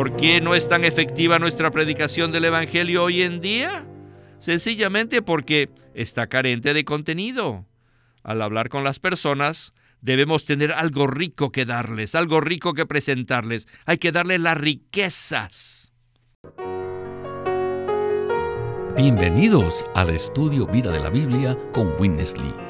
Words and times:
¿Por 0.00 0.16
qué 0.16 0.40
no 0.40 0.54
es 0.54 0.66
tan 0.66 0.86
efectiva 0.86 1.38
nuestra 1.38 1.70
predicación 1.70 2.32
del 2.32 2.46
Evangelio 2.46 3.04
hoy 3.04 3.20
en 3.20 3.42
día? 3.42 3.84
Sencillamente 4.38 5.20
porque 5.20 5.68
está 5.92 6.26
carente 6.26 6.72
de 6.72 6.86
contenido. 6.86 7.66
Al 8.22 8.40
hablar 8.40 8.70
con 8.70 8.82
las 8.82 8.98
personas, 8.98 9.74
debemos 10.00 10.46
tener 10.46 10.72
algo 10.72 11.06
rico 11.06 11.52
que 11.52 11.66
darles, 11.66 12.14
algo 12.14 12.40
rico 12.40 12.72
que 12.72 12.86
presentarles. 12.86 13.68
Hay 13.84 13.98
que 13.98 14.10
darles 14.10 14.40
las 14.40 14.56
riquezas. 14.56 15.92
Bienvenidos 18.96 19.84
al 19.94 20.08
estudio 20.08 20.66
Vida 20.66 20.92
de 20.92 21.00
la 21.00 21.10
Biblia 21.10 21.58
con 21.74 21.92
Witness 22.00 22.38
Lee. 22.38 22.69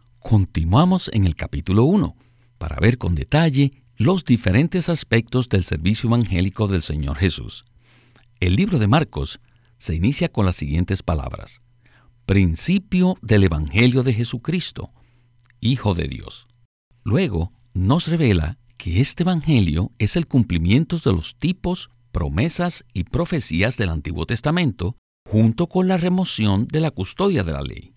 Continuamos 0.21 1.09
en 1.13 1.25
el 1.25 1.35
capítulo 1.35 1.83
1 1.83 2.15
para 2.57 2.77
ver 2.79 2.97
con 2.97 3.15
detalle 3.15 3.73
los 3.97 4.23
diferentes 4.23 4.87
aspectos 4.87 5.49
del 5.49 5.63
servicio 5.63 6.07
evangélico 6.07 6.67
del 6.67 6.83
Señor 6.83 7.17
Jesús. 7.17 7.65
El 8.39 8.55
libro 8.55 8.77
de 8.79 8.87
Marcos 8.87 9.41
se 9.77 9.95
inicia 9.95 10.31
con 10.31 10.45
las 10.45 10.55
siguientes 10.55 11.01
palabras. 11.01 11.61
Principio 12.27 13.17
del 13.21 13.43
Evangelio 13.43 14.03
de 14.03 14.13
Jesucristo, 14.13 14.89
Hijo 15.59 15.95
de 15.95 16.07
Dios. 16.07 16.47
Luego 17.03 17.51
nos 17.73 18.07
revela 18.07 18.57
que 18.77 19.01
este 19.01 19.23
Evangelio 19.23 19.91
es 19.97 20.15
el 20.15 20.27
cumplimiento 20.27 20.97
de 20.97 21.13
los 21.13 21.35
tipos, 21.35 21.89
promesas 22.11 22.85
y 22.93 23.05
profecías 23.05 23.75
del 23.75 23.89
Antiguo 23.89 24.25
Testamento, 24.27 24.95
junto 25.27 25.67
con 25.67 25.87
la 25.87 25.97
remoción 25.97 26.67
de 26.67 26.79
la 26.79 26.91
custodia 26.91 27.43
de 27.43 27.53
la 27.53 27.63
ley. 27.63 27.93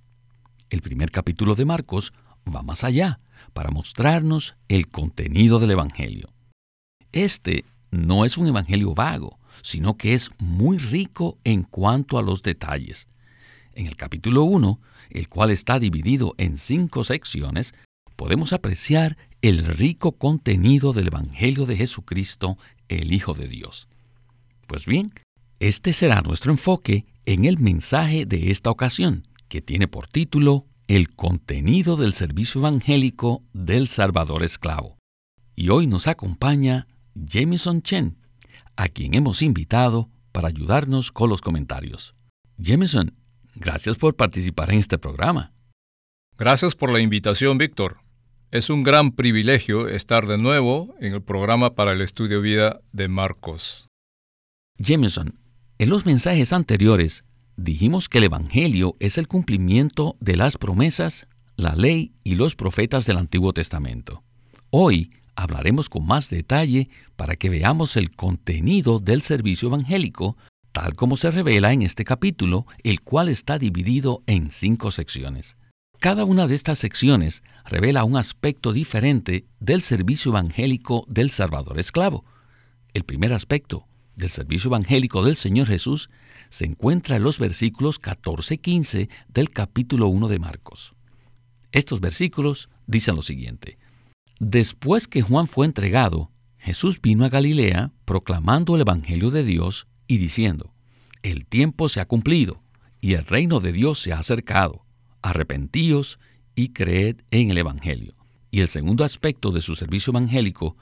El 0.71 0.83
primer 0.83 1.13
capítulo 1.13 1.55
de 1.55 1.65
Marcos 1.65 2.13
va 2.53 2.63
más 2.63 2.85
allá 2.85 3.21
para 3.53 3.71
mostrarnos 3.71 4.57
el 4.69 4.89
contenido 4.89 5.59
del 5.59 5.73
Evangelio. 5.73 6.31
Este 7.13 7.65
no 7.91 8.25
es 8.25 8.37
un 8.37 8.49
Evangelio 8.49 8.95
vago, 8.95 9.39
sino 9.63 9.97
que 9.97 10.15
es 10.15 10.31
muy 10.39 10.79
rico 10.79 11.39
en 11.45 11.63
cuanto 11.63 12.19
a 12.19 12.23
los 12.23 12.43
detalles. 12.43 13.09
En 13.75 13.87
el 13.87 13.97
capítulo 13.97 14.45
1, 14.45 14.81
el 15.11 15.29
cual 15.29 15.51
está 15.51 15.79
dividido 15.79 16.35
en 16.39 16.57
cinco 16.57 17.05
secciones, 17.05 17.75
podemos 18.17 18.53
apreciar 18.53 19.17
el 19.43 19.65
rico 19.65 20.13
contenido 20.13 20.93
del 20.93 21.09
Evangelio 21.09 21.67
de 21.67 21.77
Jesucristo, 21.77 22.57
el 22.89 23.13
Hijo 23.13 23.35
de 23.35 23.49
Dios. 23.49 23.89
Pues 24.67 24.87
bien, 24.87 25.13
este 25.61 25.93
será 25.93 26.21
nuestro 26.23 26.53
enfoque 26.53 27.07
en 27.27 27.45
el 27.45 27.59
mensaje 27.59 28.27
de 28.27 28.51
esta 28.51 28.71
ocasión, 28.71 29.27
que 29.49 29.61
tiene 29.61 29.89
por 29.89 30.09
título 30.09 30.67
El 30.87 31.15
contenido 31.15 31.97
del 31.97 32.13
servicio 32.13 32.61
evangélico 32.61 33.43
del 33.55 33.89
Salvador 33.89 34.43
esclavo. 34.43 34.99
Y 35.57 35.71
hoy 35.71 35.87
nos 35.87 36.07
acompaña 36.07 36.89
Jameson 37.15 37.81
Chen, 37.81 38.19
a 38.77 38.89
quien 38.89 39.15
hemos 39.15 39.41
invitado 39.41 40.11
para 40.31 40.49
ayudarnos 40.49 41.11
con 41.11 41.31
los 41.31 41.41
comentarios. 41.41 42.15
Jameson, 42.59 43.15
gracias 43.55 43.97
por 43.97 44.15
participar 44.15 44.73
en 44.73 44.79
este 44.79 44.99
programa. 44.99 45.55
Gracias 46.37 46.75
por 46.75 46.93
la 46.93 47.01
invitación, 47.01 47.57
Víctor. 47.57 48.01
Es 48.51 48.69
un 48.69 48.83
gran 48.83 49.13
privilegio 49.13 49.89
estar 49.89 50.27
de 50.27 50.37
nuevo 50.37 50.95
en 51.01 51.15
el 51.15 51.23
programa 51.23 51.75
para 51.75 51.93
el 51.93 52.03
estudio 52.03 52.43
vida 52.43 52.83
de 52.93 53.09
Marcos. 53.09 53.89
Jameson, 54.77 55.39
en 55.79 55.89
los 55.89 56.05
mensajes 56.05 56.53
anteriores 56.53 57.25
dijimos 57.57 58.09
que 58.09 58.19
el 58.19 58.25
Evangelio 58.25 58.97
es 59.01 59.19
el 59.19 59.29
cumplimiento 59.29 60.15
de 60.21 60.37
las 60.37 60.57
promesas, 60.57 61.27
la 61.57 61.75
ley 61.75 62.13
y 62.25 62.35
los 62.35 62.57
profetas 62.57 63.07
del 63.07 63.19
Antiguo 63.19 63.53
Testamento. 63.53 64.23
Hoy 64.71 65.11
hablaremos 65.37 65.89
con 65.89 66.07
más 66.07 66.31
detalle 66.31 66.89
para 67.17 67.37
que 67.37 67.51
veamos 67.51 67.97
el 67.97 68.11
contenido 68.11 68.99
del 68.99 69.23
servicio 69.23 69.69
evangélico, 69.69 70.37
tal 70.73 70.95
como 70.95 71.17
se 71.17 71.31
revela 71.31 71.73
en 71.73 71.83
este 71.83 72.05
capítulo, 72.05 72.67
el 72.83 73.01
cual 73.01 73.29
está 73.29 73.59
dividido 73.59 74.23
en 74.27 74.51
cinco 74.51 74.91
secciones. 74.91 75.57
Cada 76.01 76.25
una 76.25 76.47
de 76.47 76.55
estas 76.55 76.79
secciones 76.81 77.43
revela 77.65 78.05
un 78.05 78.17
aspecto 78.17 78.73
diferente 78.73 79.47
del 79.61 79.81
servicio 79.81 80.33
evangélico 80.33 81.05
del 81.09 81.31
Salvador 81.31 81.79
esclavo. 81.79 82.25
El 82.93 83.05
primer 83.05 83.33
aspecto 83.33 83.87
del 84.17 84.31
servicio 84.31 84.69
evangélico 84.69 85.25
del 85.25 85.37
Señor 85.37 85.67
Jesús 85.67 86.11
se 86.51 86.65
encuentra 86.65 87.17
en 87.17 87.23
los 87.23 87.39
versículos 87.39 87.99
14 87.99 88.55
y 88.55 88.59
15 88.59 89.09
del 89.29 89.51
capítulo 89.51 90.07
1 90.09 90.29
de 90.29 90.39
Marcos. 90.39 90.95
Estos 91.73 92.01
versículos 92.01 92.69
dicen 92.87 93.17
lo 93.17 93.23
siguiente. 93.23 93.79
Después 94.39 95.09
que 95.09 95.23
Juan 95.23 95.47
fue 95.47 95.67
entregado, 95.67 96.31
Jesús 96.59 97.01
vino 97.01 97.25
a 97.25 97.29
Galilea 97.29 97.93
proclamando 98.05 98.75
el 98.75 98.83
Evangelio 98.83 99.31
de 99.31 99.45
Dios 99.45 99.87
y 100.07 100.19
diciendo, 100.19 100.73
El 101.23 101.47
tiempo 101.47 101.89
se 101.89 102.01
ha 102.01 102.07
cumplido 102.07 102.63
y 103.01 103.15
el 103.15 103.27
reino 103.27 103.61
de 103.61 103.73
Dios 103.73 104.01
se 104.01 104.13
ha 104.13 104.19
acercado. 104.19 104.85
Arrepentíos 105.23 106.19
y 106.55 106.69
creed 106.69 107.23
en 107.31 107.51
el 107.51 107.59
Evangelio. 107.59 108.15
Y 108.51 108.61
el 108.61 108.69
segundo 108.69 109.05
aspecto 109.05 109.51
de 109.51 109.61
su 109.61 109.75
servicio 109.75 110.11
evangélico 110.13 110.77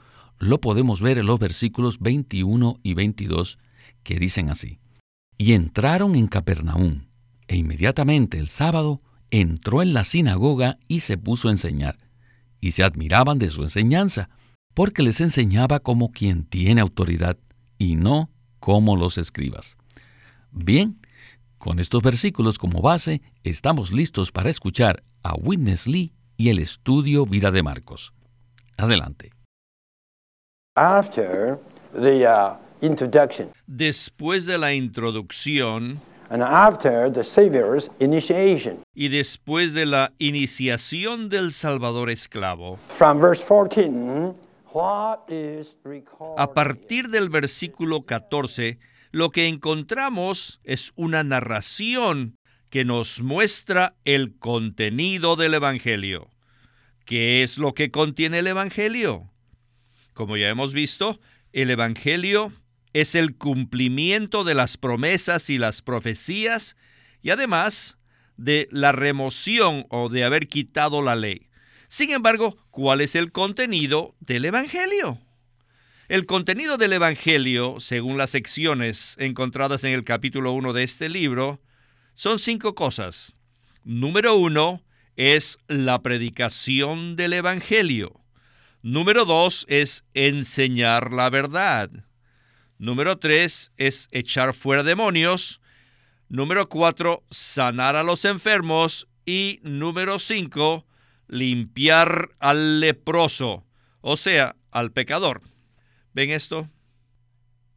lo 0.45 0.59
podemos 0.61 1.01
ver 1.01 1.17
en 1.17 1.25
los 1.25 1.39
versículos 1.39 1.99
21 1.99 2.79
y 2.83 2.93
22 2.93 3.57
que 4.03 4.19
dicen 4.19 4.49
así. 4.49 4.79
Y 5.37 5.53
entraron 5.53 6.15
en 6.15 6.27
Capernaum, 6.27 7.05
e 7.47 7.57
inmediatamente 7.57 8.37
el 8.37 8.49
sábado 8.49 9.01
entró 9.31 9.81
en 9.81 9.93
la 9.93 10.03
sinagoga 10.03 10.77
y 10.87 11.01
se 11.01 11.17
puso 11.17 11.47
a 11.47 11.51
enseñar. 11.51 11.97
Y 12.59 12.71
se 12.71 12.83
admiraban 12.83 13.39
de 13.39 13.49
su 13.49 13.63
enseñanza, 13.63 14.29
porque 14.73 15.03
les 15.03 15.21
enseñaba 15.21 15.79
como 15.79 16.11
quien 16.11 16.45
tiene 16.45 16.81
autoridad, 16.81 17.37
y 17.77 17.95
no 17.95 18.29
como 18.59 18.95
los 18.95 19.17
escribas. 19.17 19.77
Bien, 20.51 20.99
con 21.57 21.79
estos 21.79 22.01
versículos 22.01 22.57
como 22.57 22.81
base, 22.81 23.21
estamos 23.43 23.91
listos 23.91 24.31
para 24.31 24.49
escuchar 24.49 25.03
a 25.23 25.35
Witness 25.35 25.87
Lee 25.87 26.13
y 26.37 26.49
el 26.49 26.59
estudio 26.59 27.25
Vida 27.25 27.51
de 27.51 27.63
Marcos. 27.63 28.13
Adelante. 28.77 29.31
After 30.75 31.59
the, 31.93 32.25
uh, 32.25 32.55
introduction. 32.81 33.51
Después 33.67 34.45
de 34.47 34.57
la 34.57 34.73
introducción 34.73 36.01
And 36.31 36.41
after 36.41 37.11
the 37.11 37.23
Savior's 37.23 37.91
initiation. 37.99 38.81
y 38.95 39.09
después 39.09 39.73
de 39.73 39.85
la 39.85 40.13
iniciación 40.17 41.29
del 41.29 41.51
Salvador 41.51 42.09
esclavo, 42.09 42.79
From 42.87 43.19
verse 43.21 43.43
14, 43.43 44.33
what 44.73 45.19
is 45.29 45.75
recorded? 45.83 46.41
a 46.41 46.51
partir 46.55 47.09
del 47.09 47.29
versículo 47.29 48.01
14, 48.07 48.79
lo 49.11 49.29
que 49.29 49.47
encontramos 49.47 50.59
es 50.63 50.91
una 50.95 51.23
narración 51.23 52.35
que 52.71 52.83
nos 52.83 53.21
muestra 53.21 53.93
el 54.05 54.35
contenido 54.39 55.35
del 55.35 55.53
Evangelio. 55.53 56.29
¿Qué 57.05 57.43
es 57.43 57.59
lo 57.59 57.75
que 57.75 57.91
contiene 57.91 58.39
el 58.39 58.47
Evangelio? 58.47 59.29
Como 60.13 60.37
ya 60.37 60.49
hemos 60.49 60.73
visto, 60.73 61.19
el 61.53 61.71
Evangelio 61.71 62.51
es 62.93 63.15
el 63.15 63.35
cumplimiento 63.35 64.43
de 64.43 64.53
las 64.53 64.77
promesas 64.77 65.49
y 65.49 65.57
las 65.57 65.81
profecías 65.81 66.75
y 67.21 67.31
además 67.31 67.97
de 68.37 68.67
la 68.71 68.91
remoción 68.91 69.85
o 69.89 70.09
de 70.09 70.23
haber 70.23 70.47
quitado 70.47 71.01
la 71.01 71.15
ley. 71.15 71.47
Sin 71.87 72.11
embargo, 72.11 72.57
¿cuál 72.71 73.01
es 73.01 73.15
el 73.15 73.31
contenido 73.31 74.15
del 74.19 74.45
Evangelio? 74.45 75.19
El 76.09 76.25
contenido 76.25 76.77
del 76.77 76.93
Evangelio, 76.93 77.79
según 77.79 78.17
las 78.17 78.31
secciones 78.31 79.15
encontradas 79.19 79.83
en 79.83 79.93
el 79.93 80.03
capítulo 80.03 80.51
1 80.51 80.73
de 80.73 80.83
este 80.83 81.09
libro, 81.09 81.61
son 82.13 82.39
cinco 82.39 82.75
cosas. 82.75 83.33
Número 83.83 84.35
uno 84.35 84.83
es 85.15 85.59
la 85.67 86.01
predicación 86.01 87.15
del 87.15 87.33
Evangelio. 87.33 88.22
Número 88.83 89.23
dos 89.23 89.65
es 89.69 90.03
enseñar 90.13 91.13
la 91.13 91.29
verdad. 91.29 91.89
Número 92.77 93.17
tres 93.17 93.71
es 93.77 94.09
echar 94.11 94.53
fuera 94.53 94.83
demonios. 94.83 95.61
Número 96.27 96.67
cuatro, 96.67 97.23
sanar 97.31 97.95
a 97.95 98.03
los 98.03 98.25
enfermos. 98.25 99.07
Y 99.25 99.61
número 99.63 100.19
cinco, 100.19 100.85
limpiar 101.29 102.31
al 102.39 102.81
leproso, 102.81 103.65
o 104.01 104.17
sea, 104.17 104.57
al 104.69 104.91
pecador. 104.91 105.41
¿Ven 106.13 106.31
esto? 106.31 106.69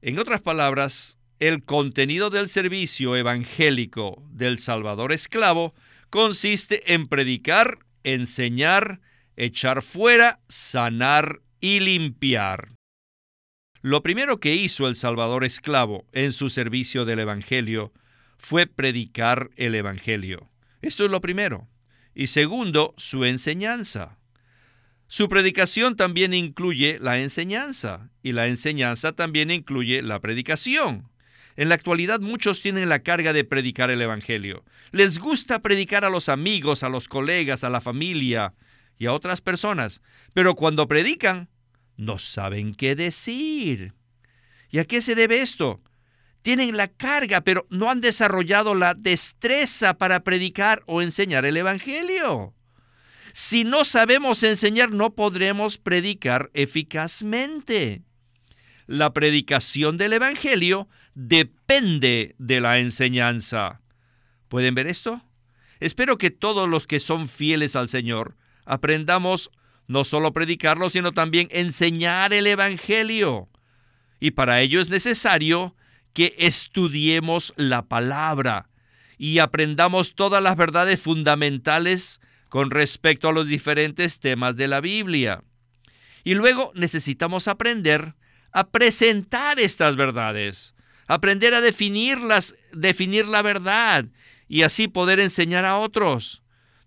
En 0.03 0.19
otras 0.19 0.43
palabras, 0.43 1.19
el 1.38 1.62
contenido 1.62 2.31
del 2.31 2.49
servicio 2.49 3.14
evangélico 3.14 4.25
del 4.32 4.58
Salvador 4.58 5.12
esclavo 5.12 5.73
consiste 6.11 6.94
en 6.94 7.06
predicar, 7.06 7.79
enseñar, 8.03 9.00
echar 9.37 9.83
fuera, 9.83 10.41
sanar 10.49 11.41
y 11.61 11.81
limpiar. 11.81 12.77
Lo 13.83 14.03
primero 14.03 14.41
que 14.41 14.55
hizo 14.55 14.88
el 14.88 14.97
Salvador 14.97 15.44
esclavo 15.44 16.06
en 16.12 16.33
su 16.33 16.49
servicio 16.49 17.05
del 17.05 17.21
Evangelio 17.21 17.93
fue 18.38 18.67
predicar 18.67 19.50
el 19.56 19.75
Evangelio. 19.75 20.49
Esto 20.83 21.05
es 21.05 21.11
lo 21.11 21.21
primero. 21.21 21.69
Y 22.15 22.29
segundo, 22.29 22.94
su 22.97 23.25
enseñanza. 23.25 24.19
Su 25.09 25.29
predicación 25.29 25.97
también 25.97 26.35
incluye 26.35 26.99
la 27.00 27.19
enseñanza 27.19 28.11
y 28.23 28.32
la 28.32 28.49
enseñanza 28.49 29.12
también 29.12 29.50
incluye 29.50 30.03
la 30.03 30.21
predicación. 30.21 31.09
En 31.55 31.69
la 31.69 31.77
actualidad 31.77 32.21
muchos 32.21 32.61
tienen 32.61 32.89
la 32.89 33.03
carga 33.03 33.32
de 33.32 33.44
predicar 33.44 33.91
el 33.91 34.03
Evangelio. 34.03 34.65
Les 34.91 35.19
gusta 35.19 35.62
predicar 35.62 36.05
a 36.05 36.11
los 36.11 36.29
amigos, 36.29 36.82
a 36.82 36.89
los 36.89 37.09
colegas, 37.09 37.62
a 37.62 37.71
la 37.71 37.81
familia 37.81 38.55
y 38.98 39.06
a 39.06 39.12
otras 39.12 39.40
personas, 39.40 40.00
pero 40.32 40.54
cuando 40.54 40.88
predican 40.88 41.48
no 41.96 42.19
saben 42.19 42.75
qué 42.75 42.94
decir. 42.94 43.94
¿Y 44.70 44.78
a 44.78 44.84
qué 44.84 45.00
se 45.00 45.14
debe 45.14 45.40
esto? 45.40 45.81
Tienen 46.43 46.76
la 46.76 46.88
carga, 46.88 47.40
pero 47.40 47.66
no 47.70 47.90
han 47.90 48.00
desarrollado 48.00 48.75
la 48.75 48.94
destreza 48.94 49.98
para 49.98 50.20
predicar 50.22 50.82
o 50.87 51.02
enseñar 51.02 51.44
el 51.44 51.56
Evangelio. 51.56 52.54
Si 53.32 53.64
no 53.64 53.84
sabemos 53.84 54.43
enseñar, 54.43 54.93
no 54.93 55.14
podremos 55.14 55.78
predicar 55.78 56.50
eficazmente. 56.54 58.02
La 58.87 59.12
predicación 59.12 59.96
del 59.96 60.12
Evangelio 60.12 60.88
depende 61.14 62.37
de 62.38 62.60
la 62.60 62.78
enseñanza. 62.78 63.81
¿Pueden 64.48 64.75
ver 64.75 64.87
esto? 64.87 65.20
Espero 65.81 66.16
que 66.16 66.31
todos 66.31 66.69
los 66.69 66.87
que 66.87 67.00
son 67.00 67.28
fieles 67.28 67.76
al 67.76 67.88
Señor 67.88 68.37
aprendamos 68.67 69.51
no 69.87 70.05
solo 70.05 70.33
predicarlo, 70.33 70.89
sino 70.91 71.13
también 71.13 71.49
enseñar 71.51 72.33
el 72.33 72.47
Evangelio. 72.47 73.49
Y 74.21 74.33
para 74.33 74.61
ello 74.61 74.81
es 74.81 74.91
necesario 74.91 75.75
que 76.13 76.35
estudiemos 76.39 77.55
la 77.57 77.83
palabra 77.83 78.69
y 79.19 79.39
aprendamos 79.39 80.15
todas 80.15 80.43
las 80.43 80.57
verdades 80.57 81.01
fundamentales 81.01 82.21
con 82.49 82.71
respecto 82.71 83.29
a 83.29 83.33
los 83.33 83.47
diferentes 83.47 84.19
temas 84.19 84.57
de 84.57 84.69
la 84.69 84.81
Biblia. 84.81 85.43
Y 86.25 86.35
luego 86.35 86.73
necesitamos 86.75 87.49
aprender 87.49 88.15
a 88.53 88.69
presentar 88.69 89.61
estas 89.61 89.97
verdades, 89.97 90.75
aprender 91.07 91.55
a 91.55 91.61
definirlas, 91.61 92.57
definir 92.73 93.29
la 93.29 93.43
verdad 93.43 94.07
y 94.49 94.63
así 94.63 94.89
poder 94.89 95.21
enseñar 95.21 95.65
a 95.65 95.79
otros. 95.79 96.43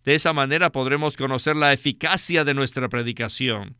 De 0.10 0.16
esa 0.16 0.34
manera 0.34 0.72
podremos 0.72 1.16
conocer 1.18 1.56
la 1.56 1.72
eficacia 1.72 2.44
de 2.44 2.56
nuestra 2.56 2.90
predicación. 2.90 3.78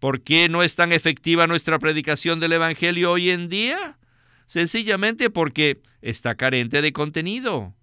¿Por 0.00 0.22
qué 0.22 0.48
no 0.48 0.64
es 0.64 0.74
tan 0.74 0.90
efectiva 0.90 1.46
nuestra 1.46 1.78
predicación 1.78 2.40
del 2.40 2.54
Evangelio 2.54 3.12
hoy 3.12 3.30
en 3.30 3.48
día? 3.48 3.96
Sencillamente 4.48 5.30
porque 5.30 5.80
está 6.00 6.34
carente 6.34 6.82
de 6.82 6.92
contenido. 6.92 7.76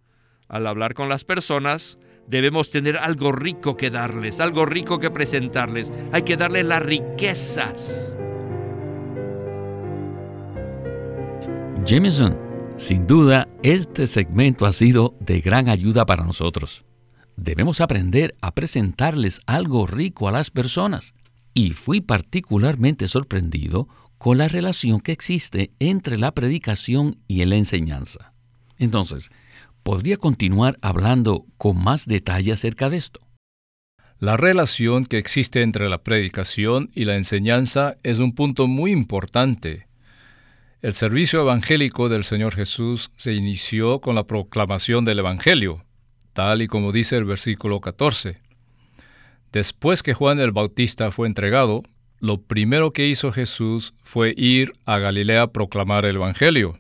Al 0.50 0.68
hablar 0.68 0.94
con 0.94 1.08
las 1.08 1.24
personas, 1.24 1.98
debemos 2.28 2.70
tener 2.70 2.98
algo 2.98 3.32
rico 3.32 3.78
que 3.78 3.90
darles, 3.90 4.42
algo 4.42 4.66
rico 4.66 5.00
que 5.00 5.10
presentarles. 5.10 5.94
Hay 6.12 6.24
que 6.24 6.36
darles 6.36 6.66
las 6.66 6.84
riquezas. 6.84 8.14
Jameson, 11.86 12.38
sin 12.76 13.08
duda, 13.08 13.48
este 13.64 14.06
segmento 14.06 14.66
ha 14.66 14.74
sido 14.74 15.16
de 15.22 15.40
gran 15.40 15.70
ayuda 15.70 16.06
para 16.06 16.26
nosotros 16.26 16.84
debemos 17.40 17.82
aprender 17.82 18.36
a 18.42 18.54
presentarles 18.54 19.42
algo 19.46 19.88
rico 19.88 20.28
a 20.28 20.32
las 20.32 20.52
personas. 20.52 21.14
Y 21.54 21.72
fui 21.72 22.02
particularmente 22.02 23.08
sorprendido 23.08 23.88
con 24.18 24.38
la 24.38 24.48
relación 24.48 25.00
que 25.00 25.12
existe 25.12 25.72
entre 25.80 26.18
la 26.18 26.34
predicación 26.34 27.18
y 27.28 27.44
la 27.46 27.56
enseñanza. 27.56 28.34
Entonces, 28.78 29.32
¿podría 29.84 30.18
continuar 30.18 30.78
hablando 30.82 31.46
con 31.58 31.82
más 31.82 32.06
detalle 32.06 32.52
acerca 32.52 32.90
de 32.90 32.98
esto? 32.98 33.22
La 34.20 34.36
relación 34.36 35.06
que 35.06 35.18
existe 35.18 35.62
entre 35.62 35.90
la 35.90 36.04
predicación 36.04 36.90
y 36.94 37.06
la 37.06 37.16
enseñanza 37.16 37.96
es 38.04 38.20
un 38.20 38.36
punto 38.36 38.68
muy 38.68 38.92
importante. 38.92 39.88
El 40.82 40.94
servicio 40.94 41.42
evangélico 41.42 42.10
del 42.10 42.26
Señor 42.26 42.54
Jesús 42.54 43.12
se 43.16 43.34
inició 43.34 44.00
con 44.00 44.16
la 44.16 44.26
proclamación 44.26 45.06
del 45.06 45.20
Evangelio, 45.20 45.86
tal 46.34 46.62
y 46.62 46.68
como 46.68 46.92
dice 46.92 47.18
el 47.18 47.26
versículo 47.26 47.82
14. 47.82 48.40
Después 49.52 50.04
que 50.04 50.14
Juan 50.14 50.40
el 50.40 50.52
Bautista 50.52 51.12
fue 51.12 51.28
entregado, 51.28 51.84
lo 52.20 52.42
primero 52.42 52.92
que 52.92 53.08
hizo 53.08 53.32
Jesús 53.32 53.94
fue 54.04 54.34
ir 54.36 54.74
a 54.86 55.00
Galilea 55.00 55.44
a 55.44 55.52
proclamar 55.52 56.06
el 56.06 56.18
Evangelio. 56.18 56.78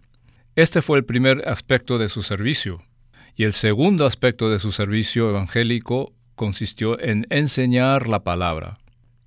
Este 0.55 0.81
fue 0.81 0.97
el 0.97 1.05
primer 1.05 1.47
aspecto 1.47 1.97
de 1.97 2.09
su 2.09 2.21
servicio. 2.21 2.83
Y 3.35 3.45
el 3.45 3.53
segundo 3.53 4.05
aspecto 4.05 4.49
de 4.49 4.59
su 4.59 4.73
servicio 4.73 5.29
evangélico 5.29 6.11
consistió 6.35 6.99
en 6.99 7.25
enseñar 7.29 8.09
la 8.09 8.23
palabra. 8.23 8.79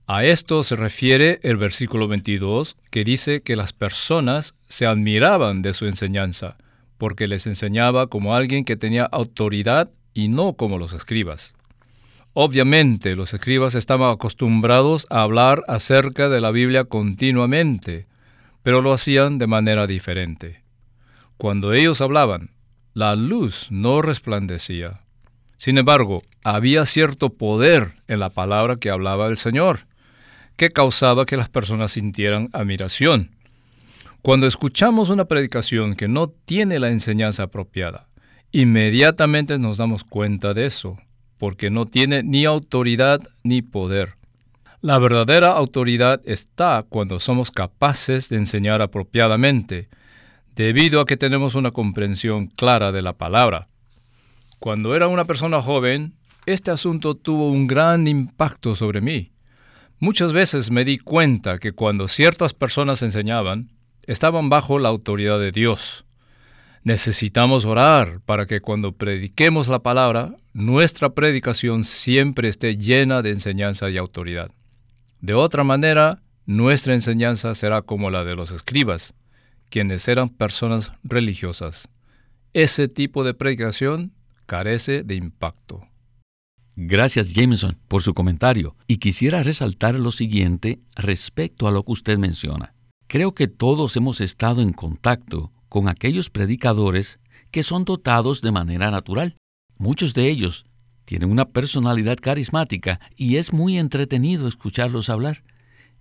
A 0.07 0.25
esto 0.25 0.63
se 0.63 0.77
refiere 0.77 1.41
el 1.43 1.57
versículo 1.57 2.09
22, 2.09 2.77
que 2.91 3.05
dice 3.05 3.41
que 3.41 3.57
las 3.57 3.73
personas 3.73 4.55
se 4.69 4.85
admiraban 4.85 5.63
de 5.63 5.73
su 5.73 5.87
enseñanza, 5.87 6.59
porque 6.99 7.27
les 7.27 7.47
enseñaba 7.47 8.09
como 8.09 8.35
alguien 8.35 8.67
que 8.67 8.77
tenía 8.77 9.05
autoridad 9.05 9.91
y 10.15 10.29
no 10.29 10.55
como 10.55 10.79
los 10.79 10.93
escribas. 10.93 11.55
Obviamente 12.35 13.15
los 13.15 13.35
escribas 13.35 13.75
estaban 13.75 14.11
acostumbrados 14.11 15.07
a 15.11 15.21
hablar 15.23 15.63
acerca 15.69 16.29
de 16.29 16.41
la 16.41 16.51
Biblia 16.51 16.85
continuamente, 16.85 18.07
pero 18.63 18.81
lo 18.81 18.93
hacían 18.93 19.39
de 19.39 19.47
manera 19.47 19.87
diferente. 19.87 20.63
Cuando 21.37 21.75
ellos 21.75 22.01
hablaban, 22.01 22.51
la 22.95 23.17
luz 23.17 23.67
no 23.71 24.01
resplandecía. 24.01 25.01
Sin 25.57 25.79
embargo, 25.79 26.23
había 26.43 26.87
cierto 26.87 27.31
poder 27.31 27.95
en 28.09 28.21
la 28.21 28.31
palabra 28.31 28.77
que 28.77 28.91
hablaba 28.91 29.29
el 29.29 29.39
Señor, 29.39 29.87
que 30.57 30.71
causaba 30.71 31.27
que 31.27 31.37
las 31.37 31.49
personas 31.49 31.93
sintieran 31.93 32.49
admiración. 32.53 33.31
Cuando 34.23 34.47
escuchamos 34.47 35.11
una 35.11 35.27
predicación 35.27 35.97
que 35.97 36.09
no 36.09 36.29
tiene 36.29 36.79
la 36.79 36.89
enseñanza 36.89 37.45
apropiada, 37.45 38.07
Inmediatamente 38.55 39.59
nos 39.59 39.79
damos 39.79 40.05
cuenta 40.05 40.53
de 40.53 40.67
eso, 40.67 40.99
porque 41.39 41.71
no 41.71 41.87
tiene 41.87 42.23
ni 42.23 42.45
autoridad 42.45 43.21
ni 43.43 43.63
poder. 43.63 44.17
La 44.83 44.99
verdadera 44.99 45.53
autoridad 45.53 46.21
está 46.27 46.85
cuando 46.87 47.19
somos 47.19 47.51
capaces 47.51 48.29
de 48.29 48.37
enseñar 48.37 48.83
apropiadamente, 48.83 49.89
debido 50.55 51.01
a 51.01 51.07
que 51.07 51.17
tenemos 51.17 51.55
una 51.55 51.71
comprensión 51.71 52.49
clara 52.49 52.93
de 52.93 53.01
la 53.01 53.15
palabra. 53.15 53.69
Cuando 54.59 54.95
era 54.95 55.09
una 55.09 55.25
persona 55.25 55.63
joven, 55.63 56.13
este 56.45 56.71
asunto 56.71 57.15
tuvo 57.15 57.49
un 57.49 57.67
gran 57.67 58.07
impacto 58.07 58.75
sobre 58.75 59.01
mí. 59.01 59.33
Muchas 59.99 60.35
veces 60.35 60.71
me 60.71 60.85
di 60.85 60.99
cuenta 60.99 61.59
que 61.59 61.73
cuando 61.73 62.07
ciertas 62.07 62.53
personas 62.53 63.03
enseñaban, 63.03 63.71
estaban 64.07 64.51
bajo 64.51 64.79
la 64.79 64.91
autoridad 64.91 65.39
de 65.39 65.53
Dios. 65.53 66.05
Necesitamos 66.85 67.65
orar 67.65 68.21
para 68.27 68.47
que 68.47 68.61
cuando 68.61 68.93
prediquemos 68.93 69.69
la 69.69 69.81
palabra, 69.81 70.35
nuestra 70.53 71.11
predicación 71.11 71.85
siempre 71.85 72.49
esté 72.49 72.77
llena 72.77 73.23
de 73.23 73.31
enseñanza 73.31 73.89
y 73.89 73.99
autoridad. 73.99 74.51
De 75.21 75.35
otra 75.35 75.63
manera, 75.63 76.23
nuestra 76.45 76.95
enseñanza 76.95 77.55
será 77.55 77.83
como 77.83 78.11
la 78.11 78.25
de 78.25 78.35
los 78.35 78.51
escribas, 78.51 79.15
quienes 79.71 80.09
eran 80.09 80.29
personas 80.29 80.93
religiosas. 81.05 81.89
Ese 82.53 82.89
tipo 82.89 83.23
de 83.23 83.35
predicación 83.35 84.13
carece 84.47 85.05
de 85.05 85.15
impacto. 85.15 85.87
Gracias 86.75 87.33
Jameson 87.33 87.79
por 87.87 88.03
su 88.03 88.13
comentario 88.13 88.75
y 88.89 88.97
quisiera 88.97 89.43
resaltar 89.43 89.95
lo 89.95 90.11
siguiente 90.11 90.81
respecto 90.97 91.69
a 91.69 91.71
lo 91.71 91.85
que 91.85 91.93
usted 91.93 92.19
menciona. 92.19 92.75
Creo 93.07 93.35
que 93.35 93.47
todos 93.47 93.97
hemos 93.97 94.21
estado 94.21 94.63
en 94.63 94.73
contacto 94.73 95.53
con 95.73 95.89
aquellos 95.89 96.29
predicadores 96.29 97.19
que 97.51 97.63
son 97.63 97.87
dotados 97.87 98.43
de 98.43 98.53
manera 98.53 98.91
natural. 98.91 99.39
Muchos 99.79 100.13
de 100.13 100.29
ellos 100.29 100.67
tienen 101.07 101.31
una 101.31 101.49
personalidad 101.49 102.19
carismática 102.19 103.01
y 103.17 103.37
es 103.37 103.55
muy 103.55 103.79
entretenido 103.79 104.47
escucharlos 104.47 105.09
hablar. 105.09 105.45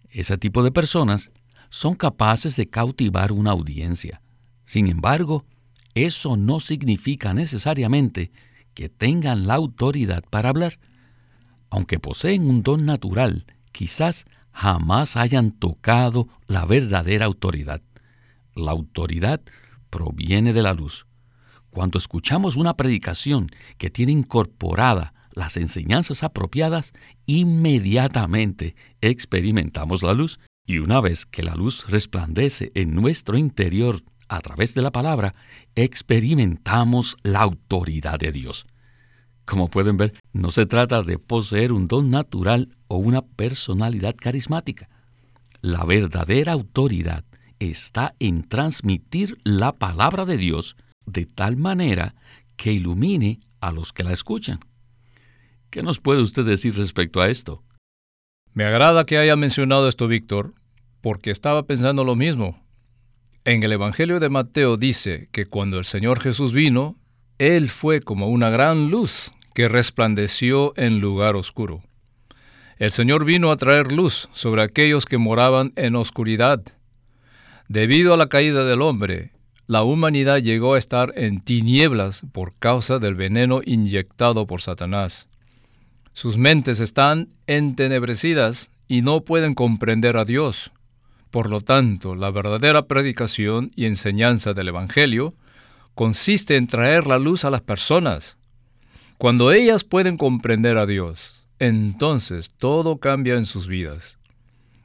Ese 0.09 0.37
tipo 0.37 0.61
de 0.61 0.73
personas 0.73 1.31
son 1.69 1.95
capaces 1.95 2.57
de 2.57 2.69
cautivar 2.69 3.31
una 3.31 3.51
audiencia. 3.51 4.21
Sin 4.65 4.87
embargo, 4.87 5.45
eso 5.93 6.35
no 6.35 6.59
significa 6.59 7.33
necesariamente 7.33 8.33
que 8.73 8.89
tengan 8.89 9.47
la 9.47 9.53
autoridad 9.53 10.25
para 10.29 10.49
hablar. 10.49 10.79
Aunque 11.69 11.97
poseen 11.97 12.43
un 12.43 12.61
don 12.61 12.85
natural, 12.85 13.45
quizás 13.71 14.25
jamás 14.51 15.15
hayan 15.15 15.53
tocado 15.53 16.27
la 16.47 16.65
verdadera 16.65 17.25
autoridad. 17.25 17.81
La 18.53 18.71
autoridad 18.71 19.39
proviene 19.91 20.53
de 20.53 20.63
la 20.63 20.74
luz. 20.74 21.05
Cuando 21.69 22.00
escuchamos 22.00 22.55
una 22.55 22.75
predicación 22.75 23.51
que 23.77 23.91
tiene 23.91 24.12
incorporada 24.12 25.13
las 25.31 25.55
enseñanzas 25.57 26.24
apropiadas, 26.24 26.93
inmediatamente 27.27 28.75
experimentamos 29.00 30.01
la 30.01 30.13
luz 30.13 30.39
y 30.65 30.79
una 30.79 31.00
vez 31.00 31.25
que 31.25 31.43
la 31.43 31.55
luz 31.55 31.88
resplandece 31.88 32.71
en 32.75 32.95
nuestro 32.95 33.38
interior 33.38 34.03
a 34.27 34.39
través 34.39 34.74
de 34.74 34.81
la 34.81 34.91
palabra, 34.91 35.36
experimentamos 35.75 37.17
la 37.21 37.41
autoridad 37.41 38.17
de 38.19 38.31
Dios. 38.31 38.65
Como 39.45 39.69
pueden 39.69 39.98
ver, 39.98 40.13
no 40.31 40.51
se 40.51 40.65
trata 40.65 41.03
de 41.03 41.19
poseer 41.19 41.74
un 41.74 41.88
don 41.88 42.10
natural 42.10 42.75
o 42.88 42.98
una 42.98 43.21
personalidad 43.21 44.15
carismática. 44.15 44.89
La 45.62 45.83
verdadera 45.83 46.53
autoridad 46.53 47.25
está 47.69 48.15
en 48.19 48.43
transmitir 48.43 49.37
la 49.43 49.73
palabra 49.73 50.25
de 50.25 50.37
Dios 50.37 50.75
de 51.05 51.25
tal 51.25 51.57
manera 51.57 52.15
que 52.55 52.73
ilumine 52.73 53.39
a 53.59 53.71
los 53.71 53.93
que 53.93 54.03
la 54.03 54.13
escuchan. 54.13 54.59
¿Qué 55.69 55.83
nos 55.83 55.99
puede 55.99 56.21
usted 56.21 56.43
decir 56.45 56.75
respecto 56.75 57.21
a 57.21 57.29
esto? 57.29 57.63
Me 58.53 58.65
agrada 58.65 59.05
que 59.05 59.17
haya 59.17 59.35
mencionado 59.35 59.87
esto, 59.87 60.07
Víctor, 60.07 60.53
porque 61.01 61.31
estaba 61.31 61.63
pensando 61.63 62.03
lo 62.03 62.15
mismo. 62.15 62.61
En 63.45 63.63
el 63.63 63.71
Evangelio 63.71 64.19
de 64.19 64.29
Mateo 64.29 64.77
dice 64.77 65.29
que 65.31 65.45
cuando 65.45 65.79
el 65.79 65.85
Señor 65.85 66.19
Jesús 66.19 66.53
vino, 66.53 66.97
Él 67.37 67.69
fue 67.69 68.01
como 68.01 68.27
una 68.27 68.49
gran 68.49 68.89
luz 68.89 69.31
que 69.53 69.67
resplandeció 69.67 70.73
en 70.75 70.99
lugar 70.99 71.35
oscuro. 71.35 71.81
El 72.77 72.91
Señor 72.91 73.25
vino 73.25 73.51
a 73.51 73.57
traer 73.57 73.91
luz 73.91 74.29
sobre 74.33 74.63
aquellos 74.63 75.05
que 75.05 75.17
moraban 75.17 75.71
en 75.75 75.95
oscuridad. 75.95 76.63
Debido 77.71 78.13
a 78.13 78.17
la 78.17 78.27
caída 78.27 78.65
del 78.65 78.81
hombre, 78.81 79.31
la 79.65 79.83
humanidad 79.83 80.39
llegó 80.39 80.73
a 80.73 80.77
estar 80.77 81.13
en 81.15 81.39
tinieblas 81.39 82.21
por 82.33 82.53
causa 82.59 82.99
del 82.99 83.15
veneno 83.15 83.61
inyectado 83.63 84.45
por 84.45 84.61
Satanás. 84.61 85.29
Sus 86.11 86.37
mentes 86.37 86.81
están 86.81 87.29
entenebrecidas 87.47 88.73
y 88.89 89.03
no 89.03 89.21
pueden 89.21 89.53
comprender 89.53 90.17
a 90.17 90.25
Dios. 90.25 90.73
Por 91.29 91.49
lo 91.49 91.61
tanto, 91.61 92.13
la 92.13 92.29
verdadera 92.29 92.87
predicación 92.87 93.71
y 93.73 93.85
enseñanza 93.85 94.53
del 94.53 94.67
Evangelio 94.67 95.33
consiste 95.95 96.57
en 96.57 96.67
traer 96.67 97.07
la 97.07 97.19
luz 97.19 97.45
a 97.45 97.49
las 97.49 97.61
personas. 97.61 98.37
Cuando 99.17 99.53
ellas 99.53 99.85
pueden 99.85 100.17
comprender 100.17 100.77
a 100.77 100.85
Dios, 100.85 101.45
entonces 101.57 102.53
todo 102.53 102.97
cambia 102.97 103.35
en 103.35 103.45
sus 103.45 103.69
vidas. 103.69 104.17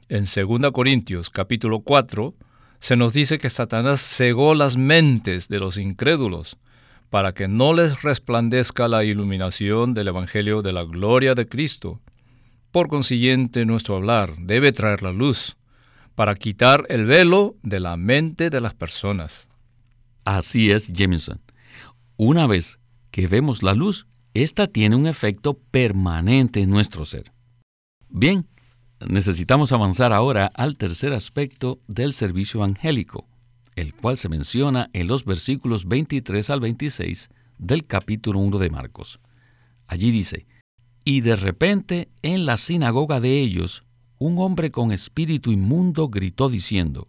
En 0.07 0.21
2 0.21 0.71
Corintios 0.71 1.29
capítulo 1.29 1.81
4 1.81 2.33
se 2.79 2.95
nos 2.95 3.13
dice 3.13 3.37
que 3.37 3.49
Satanás 3.49 4.01
cegó 4.01 4.55
las 4.55 4.77
mentes 4.77 5.47
de 5.47 5.59
los 5.59 5.77
incrédulos 5.77 6.57
para 7.09 7.33
que 7.33 7.47
no 7.47 7.73
les 7.73 8.01
resplandezca 8.01 8.87
la 8.87 9.03
iluminación 9.03 9.93
del 9.93 10.09
Evangelio 10.09 10.61
de 10.61 10.73
la 10.73 10.83
gloria 10.83 11.35
de 11.35 11.47
Cristo. 11.47 12.01
Por 12.71 12.89
consiguiente, 12.89 13.65
nuestro 13.65 13.95
hablar 13.95 14.35
debe 14.37 14.71
traer 14.71 15.03
la 15.03 15.11
luz, 15.11 15.57
para 16.15 16.33
quitar 16.33 16.83
el 16.89 17.05
velo 17.05 17.55
de 17.61 17.79
la 17.79 17.95
mente 17.95 18.49
de 18.49 18.59
las 18.59 18.73
personas. 18.73 19.49
Así 20.25 20.71
es, 20.71 20.91
Jameson. 20.91 21.39
Una 22.17 22.47
vez 22.47 22.79
que 23.11 23.27
vemos 23.27 23.61
la 23.61 23.75
luz, 23.75 24.07
esta 24.33 24.65
tiene 24.65 24.95
un 24.95 25.05
efecto 25.05 25.59
permanente 25.69 26.59
en 26.59 26.71
nuestro 26.71 27.05
ser. 27.05 27.31
Bien, 28.09 28.47
necesitamos 29.05 29.71
avanzar 29.71 30.13
ahora 30.13 30.47
al 30.53 30.75
tercer 30.77 31.13
aspecto 31.13 31.79
del 31.87 32.13
servicio 32.13 32.59
evangélico, 32.59 33.27
el 33.75 33.93
cual 33.93 34.17
se 34.17 34.29
menciona 34.29 34.89
en 34.93 35.07
los 35.07 35.25
versículos 35.25 35.87
23 35.87 36.49
al 36.49 36.59
26 36.61 37.29
del 37.59 37.85
capítulo 37.85 38.39
1 38.39 38.57
de 38.57 38.69
Marcos. 38.69 39.19
Allí 39.87 40.11
dice, 40.11 40.47
Y 41.05 41.21
de 41.21 41.35
repente 41.35 42.09
en 42.21 42.45
la 42.45 42.57
sinagoga 42.57 43.19
de 43.19 43.39
ellos, 43.39 43.83
un 44.19 44.39
hombre 44.39 44.71
con 44.71 44.91
espíritu 44.91 45.51
inmundo 45.51 46.09
gritó 46.09 46.49
diciendo, 46.49 47.07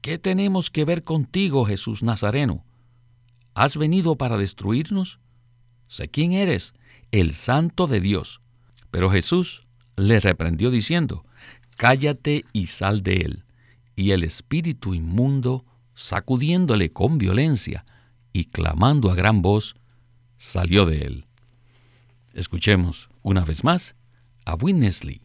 ¿Qué 0.00 0.18
tenemos 0.18 0.70
que 0.70 0.84
ver 0.84 1.02
contigo, 1.02 1.64
Jesús 1.64 2.04
Nazareno? 2.04 2.64
¿Has 3.54 3.76
venido 3.76 4.16
para 4.16 4.38
destruirnos? 4.38 5.18
Sé 5.88 6.08
quién 6.08 6.32
eres, 6.32 6.74
el 7.10 7.32
santo 7.32 7.86
de 7.86 8.00
Dios. 8.00 8.40
Pero 8.92 9.10
Jesús 9.10 9.65
le 9.96 10.20
reprendió 10.20 10.70
diciendo, 10.70 11.24
Cállate 11.76 12.44
y 12.52 12.66
sal 12.66 13.02
de 13.02 13.16
él 13.16 13.46
y 13.96 14.12
el 14.12 14.22
espíritu 14.22 14.94
inmundo, 14.94 15.64
sacudiéndole 15.94 16.92
con 16.92 17.18
violencia 17.18 17.84
y 18.32 18.44
clamando 18.44 19.10
a 19.10 19.14
gran 19.14 19.40
voz, 19.40 19.74
salió 20.36 20.84
de 20.84 20.98
él. 20.98 21.26
Escuchemos 22.34 23.08
una 23.22 23.44
vez 23.44 23.64
más 23.64 23.96
a 24.44 24.54
Winnesley. 24.54 25.22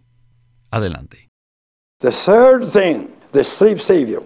Adelante. 0.72 1.28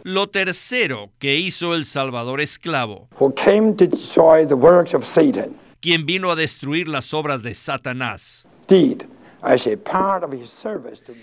Lo 0.04 0.30
tercero 0.30 1.12
que 1.18 1.38
hizo 1.38 1.74
el 1.74 1.86
Salvador 1.86 2.40
esclavo, 2.40 3.10
quien 5.82 6.06
vino 6.06 6.32
a 6.32 6.36
destruir 6.36 6.88
las 6.88 7.14
obras 7.14 7.42
de 7.42 7.56
Satanás, 7.56 8.48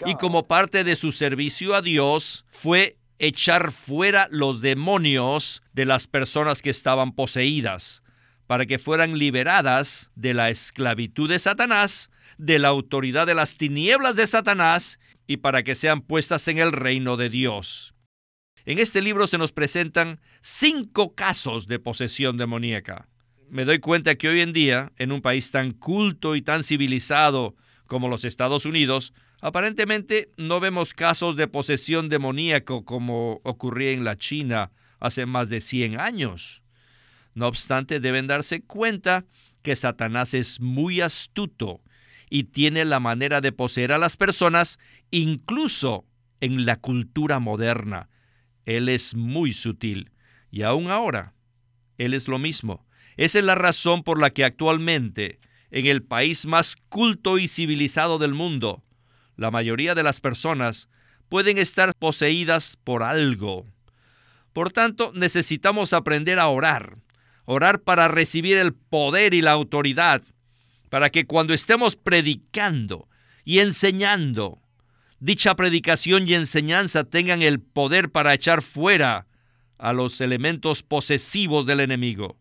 y 0.06 0.14
como 0.14 0.46
parte 0.46 0.84
de 0.84 0.96
su 0.96 1.12
servicio 1.12 1.74
a 1.74 1.82
Dios, 1.82 2.44
fue 2.50 2.96
echar 3.18 3.72
fuera 3.72 4.28
los 4.30 4.60
demonios 4.60 5.62
de 5.72 5.86
las 5.86 6.06
personas 6.06 6.62
que 6.62 6.70
estaban 6.70 7.14
poseídas, 7.14 8.02
para 8.46 8.66
que 8.66 8.78
fueran 8.78 9.18
liberadas 9.18 10.10
de 10.14 10.34
la 10.34 10.50
esclavitud 10.50 11.28
de 11.28 11.38
Satanás, 11.38 12.10
de 12.38 12.58
la 12.58 12.68
autoridad 12.68 13.26
de 13.26 13.34
las 13.34 13.56
tinieblas 13.56 14.14
de 14.16 14.26
Satanás, 14.26 14.98
y 15.26 15.38
para 15.38 15.62
que 15.62 15.74
sean 15.74 16.00
puestas 16.00 16.46
en 16.48 16.58
el 16.58 16.72
reino 16.72 17.16
de 17.16 17.28
Dios. 17.28 17.94
En 18.64 18.78
este 18.78 19.02
libro 19.02 19.26
se 19.26 19.38
nos 19.38 19.52
presentan 19.52 20.20
cinco 20.40 21.14
casos 21.14 21.66
de 21.66 21.78
posesión 21.80 22.36
demoníaca. 22.36 23.08
Me 23.48 23.64
doy 23.64 23.80
cuenta 23.80 24.14
que 24.14 24.28
hoy 24.28 24.40
en 24.40 24.52
día, 24.52 24.92
en 24.96 25.12
un 25.12 25.22
país 25.22 25.50
tan 25.50 25.72
culto 25.72 26.36
y 26.36 26.42
tan 26.42 26.62
civilizado 26.62 27.56
como 27.92 28.08
los 28.08 28.24
Estados 28.24 28.64
Unidos, 28.64 29.12
Aparentemente 29.42 30.30
no 30.36 30.60
vemos 30.60 30.94
casos 30.94 31.34
de 31.34 31.48
posesión 31.48 32.08
demoníaco 32.08 32.84
como 32.84 33.40
ocurría 33.42 33.90
en 33.90 34.04
la 34.04 34.16
China 34.16 34.70
hace 35.00 35.26
más 35.26 35.48
de 35.48 35.60
100 35.60 35.98
años. 35.98 36.62
No 37.34 37.48
obstante, 37.48 37.98
deben 37.98 38.28
darse 38.28 38.62
cuenta 38.62 39.24
que 39.62 39.74
Satanás 39.74 40.32
es 40.32 40.60
muy 40.60 41.00
astuto 41.00 41.82
y 42.30 42.44
tiene 42.44 42.84
la 42.84 43.00
manera 43.00 43.40
de 43.40 43.50
poseer 43.50 43.90
a 43.90 43.98
las 43.98 44.16
personas 44.16 44.78
incluso 45.10 46.06
en 46.40 46.66
la 46.66 46.76
cultura 46.76 47.40
moderna. 47.40 48.08
Él 48.64 48.88
es 48.88 49.16
muy 49.16 49.52
sutil 49.52 50.12
y 50.52 50.62
aún 50.62 50.88
ahora, 50.88 51.34
Él 51.98 52.14
es 52.14 52.28
lo 52.28 52.38
mismo. 52.38 52.86
Esa 53.16 53.40
es 53.40 53.44
la 53.44 53.56
razón 53.56 54.04
por 54.04 54.20
la 54.20 54.30
que 54.30 54.44
actualmente, 54.44 55.40
en 55.72 55.86
el 55.86 56.02
país 56.02 56.46
más 56.46 56.76
culto 56.90 57.38
y 57.38 57.48
civilizado 57.48 58.18
del 58.18 58.34
mundo, 58.34 58.84
la 59.36 59.50
mayoría 59.50 59.94
de 59.94 60.02
las 60.02 60.20
personas 60.20 60.88
pueden 61.30 61.56
estar 61.56 61.94
poseídas 61.94 62.76
por 62.84 63.02
algo. 63.02 63.66
Por 64.52 64.70
tanto, 64.70 65.12
necesitamos 65.14 65.94
aprender 65.94 66.38
a 66.38 66.48
orar, 66.48 66.98
orar 67.46 67.80
para 67.80 68.08
recibir 68.08 68.58
el 68.58 68.74
poder 68.74 69.32
y 69.32 69.40
la 69.40 69.52
autoridad, 69.52 70.22
para 70.90 71.08
que 71.08 71.24
cuando 71.24 71.54
estemos 71.54 71.96
predicando 71.96 73.08
y 73.42 73.60
enseñando, 73.60 74.60
dicha 75.20 75.56
predicación 75.56 76.28
y 76.28 76.34
enseñanza 76.34 77.04
tengan 77.04 77.40
el 77.40 77.60
poder 77.60 78.10
para 78.10 78.34
echar 78.34 78.60
fuera 78.60 79.26
a 79.78 79.94
los 79.94 80.20
elementos 80.20 80.82
posesivos 80.82 81.64
del 81.64 81.80
enemigo. 81.80 82.36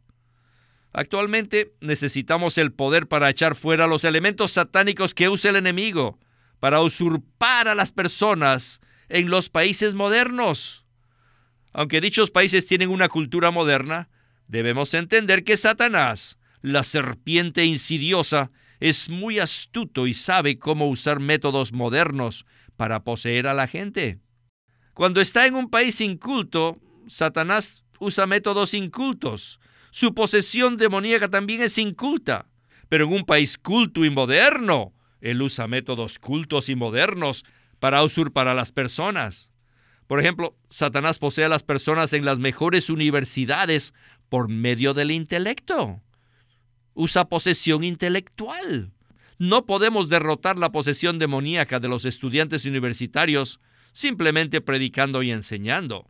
Actualmente 0.93 1.73
necesitamos 1.79 2.57
el 2.57 2.73
poder 2.73 3.07
para 3.07 3.29
echar 3.29 3.55
fuera 3.55 3.87
los 3.87 4.03
elementos 4.03 4.51
satánicos 4.51 5.13
que 5.13 5.29
usa 5.29 5.51
el 5.51 5.55
enemigo 5.55 6.19
para 6.59 6.81
usurpar 6.81 7.67
a 7.67 7.75
las 7.75 7.91
personas 7.91 8.81
en 9.09 9.29
los 9.29 9.49
países 9.49 9.95
modernos. 9.95 10.85
Aunque 11.73 12.01
dichos 12.01 12.29
países 12.29 12.67
tienen 12.67 12.89
una 12.89 13.07
cultura 13.07 13.51
moderna, 13.51 14.09
debemos 14.47 14.93
entender 14.93 15.43
que 15.43 15.55
Satanás, 15.55 16.37
la 16.61 16.83
serpiente 16.83 17.63
insidiosa, 17.63 18.51
es 18.81 19.09
muy 19.09 19.39
astuto 19.39 20.07
y 20.07 20.13
sabe 20.13 20.59
cómo 20.59 20.89
usar 20.89 21.19
métodos 21.19 21.71
modernos 21.71 22.45
para 22.75 23.03
poseer 23.03 23.47
a 23.47 23.53
la 23.53 23.67
gente. 23.67 24.19
Cuando 24.93 25.21
está 25.21 25.45
en 25.45 25.55
un 25.55 25.69
país 25.69 26.01
inculto, 26.01 26.79
Satanás 27.07 27.85
usa 27.99 28.27
métodos 28.27 28.73
incultos. 28.73 29.60
Su 29.91 30.13
posesión 30.15 30.77
demoníaca 30.77 31.29
también 31.29 31.61
es 31.61 31.77
inculta. 31.77 32.47
Pero 32.89 33.05
en 33.05 33.13
un 33.13 33.23
país 33.23 33.57
culto 33.57 34.03
y 34.03 34.09
moderno, 34.09 34.93
él 35.21 35.41
usa 35.41 35.67
métodos 35.67 36.19
cultos 36.19 36.67
y 36.67 36.75
modernos 36.75 37.45
para 37.79 38.03
usurpar 38.03 38.47
a 38.47 38.53
las 38.53 38.71
personas. 38.71 39.51
Por 40.07 40.19
ejemplo, 40.19 40.57
Satanás 40.69 41.19
posee 41.19 41.45
a 41.45 41.49
las 41.49 41.63
personas 41.63 42.11
en 42.11 42.25
las 42.25 42.39
mejores 42.39 42.89
universidades 42.89 43.93
por 44.27 44.49
medio 44.49 44.93
del 44.93 45.11
intelecto. 45.11 46.01
Usa 46.93 47.29
posesión 47.29 47.85
intelectual. 47.85 48.91
No 49.37 49.65
podemos 49.65 50.09
derrotar 50.09 50.57
la 50.57 50.73
posesión 50.73 51.17
demoníaca 51.17 51.79
de 51.79 51.87
los 51.87 52.03
estudiantes 52.03 52.65
universitarios 52.65 53.61
simplemente 53.93 54.59
predicando 54.59 55.23
y 55.23 55.31
enseñando. 55.31 56.09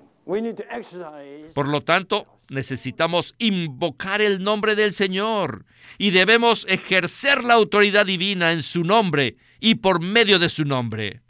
Por 1.53 1.67
lo 1.67 1.81
tanto, 1.81 2.25
necesitamos 2.49 3.33
invocar 3.39 4.21
el 4.21 4.43
nombre 4.43 4.75
del 4.75 4.93
Señor 4.93 5.65
y 5.97 6.11
debemos 6.11 6.65
ejercer 6.69 7.43
la 7.43 7.55
autoridad 7.55 8.05
divina 8.05 8.51
en 8.51 8.61
su 8.61 8.83
nombre 8.83 9.37
y 9.59 9.75
por 9.75 10.01
medio 10.01 10.37
de 10.37 10.49
su 10.49 10.65
nombre. 10.65 11.21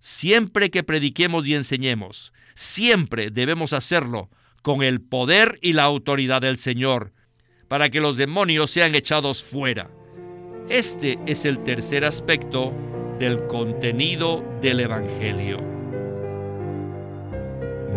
Siempre 0.00 0.70
que 0.70 0.82
prediquemos 0.82 1.46
y 1.48 1.54
enseñemos, 1.54 2.32
siempre 2.54 3.30
debemos 3.30 3.72
hacerlo 3.72 4.30
con 4.62 4.82
el 4.82 5.00
poder 5.00 5.58
y 5.60 5.72
la 5.72 5.84
autoridad 5.84 6.42
del 6.42 6.56
Señor, 6.56 7.12
para 7.68 7.90
que 7.90 8.00
los 8.00 8.16
demonios 8.16 8.70
sean 8.70 8.94
echados 8.94 9.42
fuera. 9.42 9.90
Este 10.68 11.18
es 11.26 11.44
el 11.44 11.62
tercer 11.62 12.04
aspecto 12.04 12.72
del 13.18 13.46
contenido 13.46 14.42
del 14.60 14.80
Evangelio. 14.80 15.73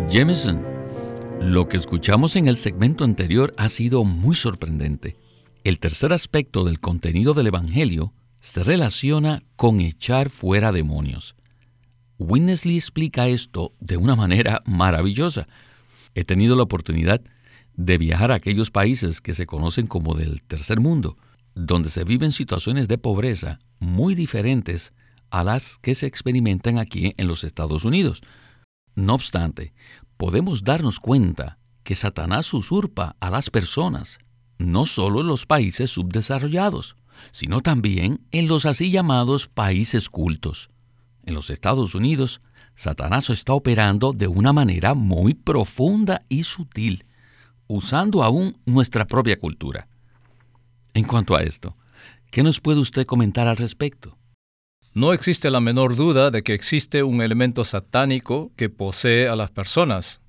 Jameson, 0.06 0.64
lo 1.40 1.68
que 1.68 1.76
escuchamos 1.76 2.36
en 2.36 2.48
el 2.48 2.56
segmento 2.56 3.04
anterior 3.04 3.52
ha 3.58 3.68
sido 3.68 4.04
muy 4.04 4.34
sorprendente. 4.34 5.16
El 5.64 5.78
tercer 5.78 6.14
aspecto 6.14 6.64
del 6.64 6.80
contenido 6.80 7.34
del 7.34 7.48
Evangelio 7.48 8.14
se 8.40 8.64
relaciona 8.64 9.42
con 9.56 9.80
echar 9.80 10.30
fuera 10.30 10.72
demonios. 10.72 11.34
Winnesley 12.18 12.76
explica 12.76 13.28
esto 13.28 13.74
de 13.80 13.98
una 13.98 14.16
manera 14.16 14.62
maravillosa. 14.64 15.46
He 16.14 16.24
tenido 16.24 16.56
la 16.56 16.62
oportunidad 16.62 17.20
de 17.74 17.98
viajar 17.98 18.32
a 18.32 18.36
aquellos 18.36 18.70
países 18.70 19.20
que 19.20 19.34
se 19.34 19.46
conocen 19.46 19.86
como 19.86 20.14
del 20.14 20.42
tercer 20.42 20.80
mundo, 20.80 21.18
donde 21.54 21.90
se 21.90 22.04
viven 22.04 22.32
situaciones 22.32 22.88
de 22.88 22.96
pobreza 22.96 23.58
muy 23.78 24.14
diferentes 24.14 24.92
a 25.30 25.44
las 25.44 25.78
que 25.78 25.94
se 25.94 26.06
experimentan 26.06 26.78
aquí 26.78 27.14
en 27.18 27.28
los 27.28 27.44
Estados 27.44 27.84
Unidos. 27.84 28.22
No 28.98 29.14
obstante, 29.14 29.72
podemos 30.16 30.64
darnos 30.64 30.98
cuenta 30.98 31.60
que 31.84 31.94
Satanás 31.94 32.52
usurpa 32.52 33.14
a 33.20 33.30
las 33.30 33.48
personas, 33.48 34.18
no 34.58 34.86
solo 34.86 35.20
en 35.20 35.28
los 35.28 35.46
países 35.46 35.90
subdesarrollados, 35.90 36.96
sino 37.30 37.60
también 37.60 38.26
en 38.32 38.48
los 38.48 38.66
así 38.66 38.90
llamados 38.90 39.46
países 39.46 40.08
cultos. 40.10 40.68
En 41.24 41.34
los 41.34 41.48
Estados 41.48 41.94
Unidos, 41.94 42.40
Satanás 42.74 43.30
está 43.30 43.52
operando 43.52 44.12
de 44.12 44.26
una 44.26 44.52
manera 44.52 44.94
muy 44.94 45.34
profunda 45.34 46.24
y 46.28 46.42
sutil, 46.42 47.04
usando 47.68 48.24
aún 48.24 48.58
nuestra 48.66 49.06
propia 49.06 49.38
cultura. 49.38 49.86
En 50.92 51.04
cuanto 51.04 51.36
a 51.36 51.44
esto, 51.44 51.72
¿qué 52.32 52.42
nos 52.42 52.60
puede 52.60 52.80
usted 52.80 53.06
comentar 53.06 53.46
al 53.46 53.58
respecto? 53.58 54.17
No 54.98 55.12
existe 55.12 55.48
la 55.52 55.60
menor 55.60 55.94
duda 55.94 56.32
de 56.32 56.42
que 56.42 56.54
existe 56.54 57.04
un 57.04 57.22
elemento 57.22 57.64
satánico 57.64 58.50
que 58.56 58.68
posee 58.68 59.28
a 59.28 59.36
las 59.36 59.52
personas, 59.52 60.20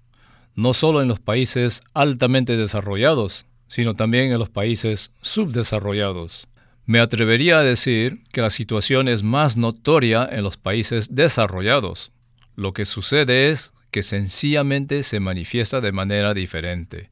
no 0.53 0.75
solo 0.75 1.01
en 1.01 1.08
los 1.08 1.19
países 1.19 1.82
altamente 1.95 2.55
desarrollados, 2.55 3.47
sino 3.67 3.95
también 3.95 4.32
en 4.32 4.38
los 4.38 4.51
países 4.51 5.12
subdesarrollados. 5.21 6.47
Me 6.86 6.99
atrevería 6.99 7.58
a 7.58 7.63
decir 7.63 8.19
que 8.32 8.43
la 8.43 8.51
situación 8.51 9.08
es 9.08 9.23
más 9.23 9.58
notoria 9.58 10.29
en 10.32 10.43
los 10.43 10.58
países 10.58 11.15
desarrollados. 11.15 12.12
Lo 12.55 12.71
que 12.71 12.86
sucede 12.86 13.49
es 13.49 13.73
que 13.89 14.03
sencillamente 14.03 15.01
se 15.01 15.19
manifiesta 15.19 15.82
de 15.82 15.93
manera 15.93 16.36
diferente. 16.36 17.10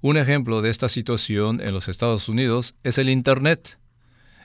Un 0.00 0.16
ejemplo 0.16 0.62
de 0.62 0.70
esta 0.70 0.88
situación 0.88 1.60
en 1.60 1.74
los 1.74 1.88
Estados 1.88 2.30
Unidos 2.30 2.74
es 2.84 2.96
el 2.96 3.10
Internet. 3.10 3.76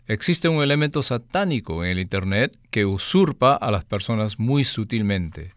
Existe 0.08 0.50
un 0.50 0.64
elemento 0.64 1.04
satánico 1.04 1.86
en 1.86 1.92
el 1.92 2.00
Internet 2.00 2.58
que 2.70 2.86
usurpa 2.86 3.56
a 3.56 3.72
las 3.72 3.86
personas 3.86 4.40
muy 4.40 4.64
sutilmente. 4.64 5.54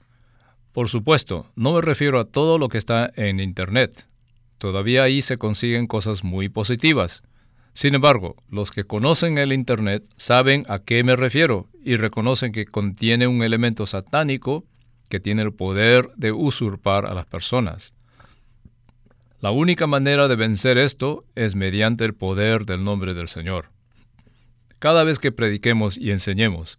Por 0.72 0.88
supuesto, 0.88 1.46
no 1.56 1.72
me 1.72 1.80
refiero 1.80 2.20
a 2.20 2.26
todo 2.26 2.58
lo 2.58 2.68
que 2.68 2.78
está 2.78 3.10
en 3.16 3.40
Internet. 3.40 4.06
Todavía 4.58 5.02
ahí 5.02 5.22
se 5.22 5.38
consiguen 5.38 5.86
cosas 5.86 6.24
muy 6.24 6.48
positivas. 6.48 7.22
Sin 7.72 7.94
embargo, 7.94 8.36
los 8.48 8.70
que 8.70 8.84
conocen 8.84 9.38
el 9.38 9.52
Internet 9.52 10.04
saben 10.16 10.64
a 10.68 10.78
qué 10.78 11.02
me 11.02 11.16
refiero 11.16 11.68
y 11.84 11.96
reconocen 11.96 12.52
que 12.52 12.66
contiene 12.66 13.26
un 13.26 13.42
elemento 13.42 13.86
satánico 13.86 14.64
que 15.08 15.20
tiene 15.20 15.42
el 15.42 15.52
poder 15.52 16.10
de 16.16 16.32
usurpar 16.32 17.06
a 17.06 17.14
las 17.14 17.26
personas. 17.26 17.94
La 19.40 19.50
única 19.50 19.86
manera 19.86 20.28
de 20.28 20.36
vencer 20.36 20.78
esto 20.78 21.24
es 21.34 21.54
mediante 21.54 22.04
el 22.04 22.14
poder 22.14 22.64
del 22.64 22.82
nombre 22.84 23.12
del 23.14 23.28
Señor. 23.28 23.73
Cada 24.84 25.02
vez 25.02 25.18
que 25.18 25.32
prediquemos 25.32 25.96
y 25.96 26.10
enseñemos, 26.10 26.78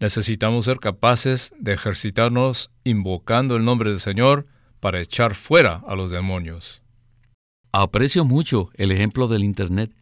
necesitamos 0.00 0.64
ser 0.64 0.80
capaces 0.80 1.54
de 1.56 1.74
ejercitarnos 1.74 2.72
invocando 2.82 3.54
el 3.54 3.64
nombre 3.64 3.90
del 3.90 4.00
Señor 4.00 4.48
para 4.80 5.00
echar 5.00 5.36
fuera 5.36 5.80
a 5.86 5.94
los 5.94 6.10
demonios. 6.10 6.82
Aprecio 7.70 8.24
mucho 8.24 8.70
el 8.74 8.90
ejemplo 8.90 9.28
del 9.28 9.44
Internet. 9.44 9.94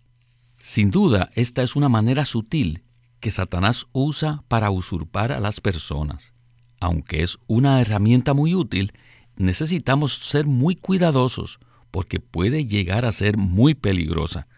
Sin 0.56 0.90
duda, 0.90 1.28
esta 1.34 1.62
es 1.62 1.76
una 1.76 1.90
manera 1.90 2.24
sutil 2.24 2.84
que 3.20 3.30
Satanás 3.30 3.86
usa 3.92 4.44
para 4.48 4.70
usurpar 4.70 5.30
a 5.30 5.38
las 5.38 5.60
personas. 5.60 6.32
Aunque 6.80 7.22
es 7.22 7.36
una 7.48 7.82
herramienta 7.82 8.32
muy 8.32 8.54
útil, 8.54 8.92
necesitamos 9.36 10.14
ser 10.14 10.46
muy 10.46 10.74
cuidadosos 10.74 11.60
porque 11.90 12.18
puede 12.18 12.64
llegar 12.64 13.04
a 13.04 13.12
ser 13.12 13.36
muy 13.36 13.74
peligrosa. 13.74 14.48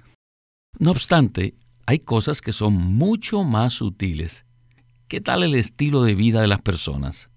No 0.79 0.93
obstante, 0.93 1.55
hay 1.87 1.99
cosas 1.99 2.41
que 2.41 2.53
son 2.53 2.75
mucho 2.75 3.45
más 3.45 3.75
sutiles. 3.75 4.45
¿Qué 5.09 5.21
tal 5.21 5.43
el 5.43 5.55
estilo 5.55 6.03
de 6.03 6.15
vida 6.15 6.41
de 6.41 6.49
las 6.49 6.63
personas? 6.63 7.29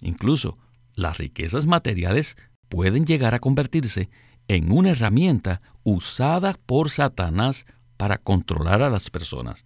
Incluso 0.00 0.58
las 0.94 1.18
riquezas 1.18 1.66
materiales 1.66 2.36
pueden 2.68 3.06
llegar 3.06 3.34
a 3.34 3.38
convertirse 3.38 4.10
en 4.48 4.72
una 4.72 4.90
herramienta 4.90 5.62
usada 5.84 6.58
por 6.66 6.90
Satanás 6.90 7.66
para 7.96 8.18
controlar 8.18 8.82
a 8.82 8.90
las 8.90 9.10
personas. 9.10 9.64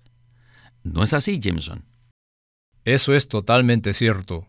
¿No 0.83 1.03
es 1.03 1.13
así, 1.13 1.39
Jameson? 1.41 1.85
Eso 2.85 3.15
es 3.15 3.29
totalmente 3.29 3.95
cierto, 3.95 4.47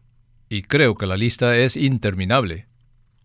y 0.50 0.62
creo 0.64 0.96
que 0.96 1.08
la 1.08 1.18
lista 1.18 1.58
es 1.58 1.76
interminable. 1.76 2.68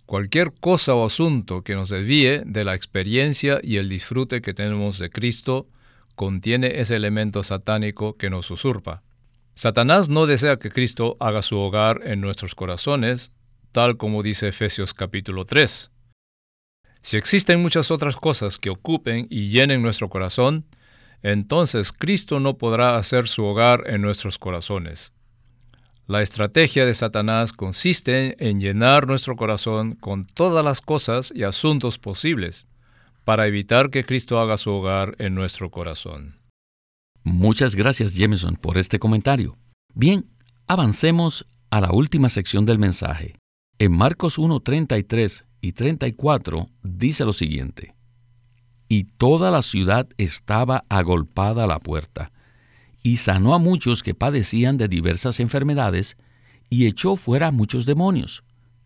Cualquier 0.07 0.53
cosa 0.53 0.95
o 0.95 1.05
asunto 1.05 1.63
que 1.63 1.75
nos 1.75 1.91
desvíe 1.91 2.43
de 2.47 2.65
la 2.65 2.75
experiencia 2.75 3.61
y 3.63 3.77
el 3.77 3.89
disfrute 3.89 4.41
que 4.41 4.55
tenemos 4.55 4.99
de 4.99 5.11
Cristo 5.11 5.69
contiene 6.15 6.81
ese 6.81 6.97
elemento 6.97 7.43
satánico 7.43 8.17
que 8.17 8.31
nos 8.31 8.51
usurpa. 8.51 9.03
Satanás 9.55 10.09
no 10.09 10.27
desea 10.27 10.59
que 10.59 10.71
Cristo 10.71 11.17
haga 11.21 11.43
su 11.43 11.59
hogar 11.59 12.01
en 12.05 12.21
nuestros 12.21 12.55
corazones, 12.55 13.33
tal 13.71 13.97
como 13.97 14.23
dice 14.23 14.49
Efesios 14.49 14.95
capítulo 14.95 15.45
3. 15.45 15.91
Si 17.03 17.17
existen 17.17 17.61
muchas 17.61 17.91
otras 17.91 18.17
cosas 18.17 18.59
que 18.59 18.71
ocupen 18.71 19.27
y 19.29 19.49
llenen 19.49 19.83
nuestro 19.83 20.09
corazón, 20.09 20.67
entonces 21.23 21.93
Cristo 21.93 22.41
no 22.41 22.59
podrá 22.59 22.97
hacer 22.97 23.29
su 23.29 23.45
hogar 23.45 23.85
en 23.87 24.03
nuestros 24.03 24.39
corazones. 24.39 25.13
La 26.07 26.23
estrategia 26.23 26.85
de 26.85 26.95
Satanás 26.95 27.53
consiste 27.53 28.37
en 28.47 28.61
llenar 28.61 29.07
nuestro 29.07 29.37
corazón 29.37 29.95
con 29.95 30.27
todas 30.27 30.65
las 30.65 30.81
cosas 30.81 31.33
y 31.35 31.45
asuntos 31.45 31.99
posibles, 31.99 32.67
para 33.25 33.47
evitar 33.47 33.91
que 33.91 34.05
Cristo 34.05 34.41
haga 34.41 34.57
su 34.57 34.71
hogar 34.71 35.15
en 35.19 35.35
nuestro 35.35 35.71
corazón. 35.71 36.39
Muchas 37.25 37.77
gracias 37.77 38.15
Jameson 38.15 38.57
por 38.57 38.79
este 38.79 38.99
comentario. 38.99 39.57
Bien, 39.95 40.27
avancemos 40.67 41.47
a 41.71 41.81
la 41.81 41.93
última 41.93 42.29
sección 42.29 42.67
del 42.67 42.79
mensaje. 42.79 43.35
En 43.79 43.93
Marcos 43.93 44.39
1, 44.39 44.61
33 44.61 45.45
y 45.61 45.73
34 45.73 46.69
dice 46.83 47.25
lo 47.25 47.33
siguiente. 47.33 47.95
Y 48.89 49.05
toda 49.05 49.51
la 49.51 49.63
ciudad 49.63 50.09
estaba 50.19 50.85
agolpada 50.89 51.65
a 51.65 51.67
la 51.67 51.79
puerta, 51.79 52.33
y 53.03 53.17
sanó 53.17 53.55
a 53.55 53.59
muchos 53.59 54.03
que 54.03 54.15
padecían 54.15 54.77
de 54.77 54.89
diversas 54.89 55.41
enfermedades, 55.41 56.17
y 56.69 56.87
echó 56.87 57.17
fuera 57.17 57.49
a 57.49 57.53
muchos 57.53 57.87
demonios, 57.87 58.45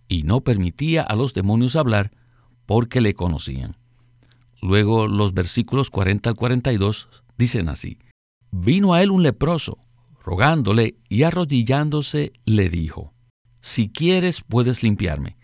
y 0.08 0.22
no 0.22 0.42
permitía 0.42 1.02
a 1.02 1.16
los 1.16 1.34
demonios 1.34 1.76
hablar, 1.76 2.12
porque 2.66 3.00
le 3.00 3.14
conocían. 3.14 3.76
Luego 4.66 5.06
los 5.06 5.32
versículos 5.32 5.90
40 5.90 6.30
al 6.30 6.36
42 6.36 7.08
dicen 7.38 7.68
así, 7.68 7.98
vino 8.50 8.94
a 8.94 9.02
él 9.02 9.10
un 9.10 9.22
leproso, 9.22 9.78
rogándole 10.22 10.96
y 11.08 11.22
arrodillándose 11.22 12.32
le 12.44 12.68
dijo, 12.68 13.14
si 13.60 13.88
quieres 13.88 14.42
puedes 14.42 14.82
limpiarme. 14.82 15.36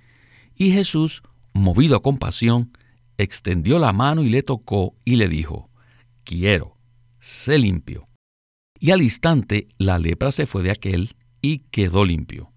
Y 0.57 0.73
Jesús, 0.73 1.23
movido 1.53 1.97
a 1.97 2.03
compasión, 2.03 2.73
extendió 3.19 3.79
la 3.79 3.93
mano 3.93 4.23
y 4.23 4.29
le 4.29 4.43
tocó 4.43 4.97
y 5.05 5.17
le 5.17 5.29
dijo, 5.29 5.71
quiero, 6.25 6.77
sé 7.21 7.59
limpio. 7.59 8.09
Y 8.79 8.91
al 8.91 9.03
instante 9.03 9.69
la 9.79 9.99
lepra 9.99 10.33
se 10.33 10.47
fue 10.47 10.63
de 10.63 10.73
aquel 10.73 11.15
y 11.41 11.59
quedó 11.71 12.05
limpio. 12.05 12.53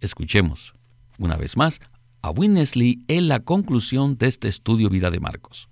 Escuchemos, 0.00 0.74
una 1.18 1.36
vez 1.36 1.56
más, 1.56 1.80
a 2.22 2.30
Winnesley 2.30 3.04
en 3.08 3.28
la 3.28 3.40
conclusión 3.40 4.16
de 4.16 4.26
este 4.26 4.48
estudio 4.48 4.88
Vida 4.88 5.10
de 5.10 5.20
Marcos. 5.20 5.69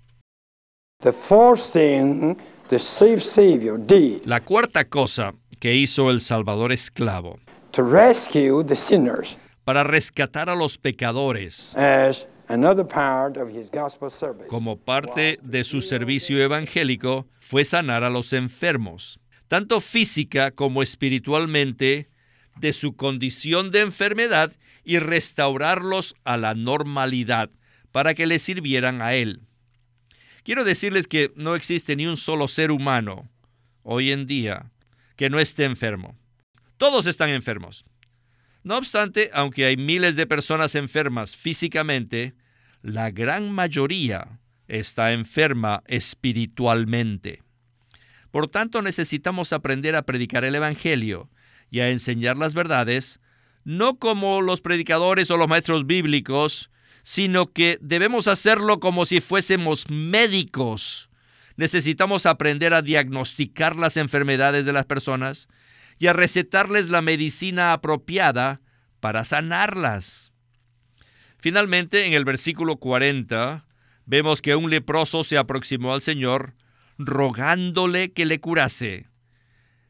La 4.25 4.41
cuarta 4.41 4.83
cosa 4.83 5.33
que 5.57 5.73
hizo 5.73 6.11
el 6.11 6.19
Salvador 6.19 6.73
esclavo. 6.73 7.39
Para 9.63 9.85
rescatar 9.85 10.49
a 10.49 10.55
los 10.55 10.77
pecadores. 10.77 11.73
Como 14.49 14.77
parte 14.77 15.39
de 15.41 15.63
su 15.63 15.79
servicio 15.79 16.37
evangélico 16.43 17.27
fue 17.39 17.63
sanar 17.63 18.03
a 18.03 18.09
los 18.09 18.33
enfermos, 18.33 19.21
tanto 19.47 19.79
física 19.79 20.51
como 20.51 20.83
espiritualmente, 20.83 22.09
de 22.57 22.73
su 22.73 22.97
condición 22.97 23.71
de 23.71 23.79
enfermedad 23.79 24.51
y 24.83 24.99
restaurarlos 24.99 26.15
a 26.25 26.35
la 26.35 26.55
normalidad 26.55 27.49
para 27.93 28.13
que 28.15 28.27
le 28.27 28.37
sirvieran 28.39 29.01
a 29.01 29.13
Él. 29.13 29.43
Quiero 30.43 30.63
decirles 30.63 31.07
que 31.07 31.31
no 31.35 31.55
existe 31.55 31.95
ni 31.95 32.07
un 32.07 32.17
solo 32.17 32.47
ser 32.47 32.71
humano 32.71 33.29
hoy 33.83 34.11
en 34.11 34.25
día 34.25 34.71
que 35.15 35.29
no 35.29 35.39
esté 35.39 35.65
enfermo. 35.65 36.17
Todos 36.77 37.07
están 37.07 37.29
enfermos. 37.29 37.85
No 38.63 38.77
obstante, 38.77 39.29
aunque 39.33 39.65
hay 39.65 39.77
miles 39.77 40.15
de 40.15 40.27
personas 40.27 40.75
enfermas 40.75 41.35
físicamente, 41.35 42.33
la 42.81 43.11
gran 43.11 43.51
mayoría 43.51 44.39
está 44.67 45.11
enferma 45.11 45.83
espiritualmente. 45.87 47.43
Por 48.31 48.47
tanto, 48.47 48.81
necesitamos 48.81 49.53
aprender 49.53 49.95
a 49.95 50.03
predicar 50.03 50.45
el 50.45 50.55
Evangelio 50.55 51.29
y 51.71 51.79
a 51.79 51.89
enseñar 51.89 52.37
las 52.37 52.53
verdades, 52.53 53.19
no 53.63 53.97
como 53.97 54.41
los 54.41 54.61
predicadores 54.61 55.31
o 55.31 55.37
los 55.37 55.47
maestros 55.47 55.85
bíblicos, 55.85 56.69
sino 57.09 57.53
que 57.53 57.79
debemos 57.81 58.27
hacerlo 58.27 58.79
como 58.79 59.03
si 59.03 59.19
fuésemos 59.19 59.89
médicos. 59.89 61.09
Necesitamos 61.57 62.27
aprender 62.27 62.71
a 62.71 62.83
diagnosticar 62.83 63.75
las 63.75 63.97
enfermedades 63.97 64.67
de 64.67 64.73
las 64.73 64.85
personas 64.85 65.47
y 65.97 66.05
a 66.05 66.13
recetarles 66.13 66.89
la 66.89 67.01
medicina 67.01 67.73
apropiada 67.73 68.61
para 68.99 69.25
sanarlas. 69.25 70.33
Finalmente, 71.39 72.05
en 72.05 72.13
el 72.13 72.25
versículo 72.25 72.75
40, 72.75 73.65
vemos 74.05 74.43
que 74.43 74.55
un 74.55 74.69
leproso 74.69 75.23
se 75.23 75.39
aproximó 75.39 75.95
al 75.95 76.03
Señor 76.03 76.53
rogándole 76.99 78.13
que 78.13 78.27
le 78.27 78.39
curase. 78.39 79.07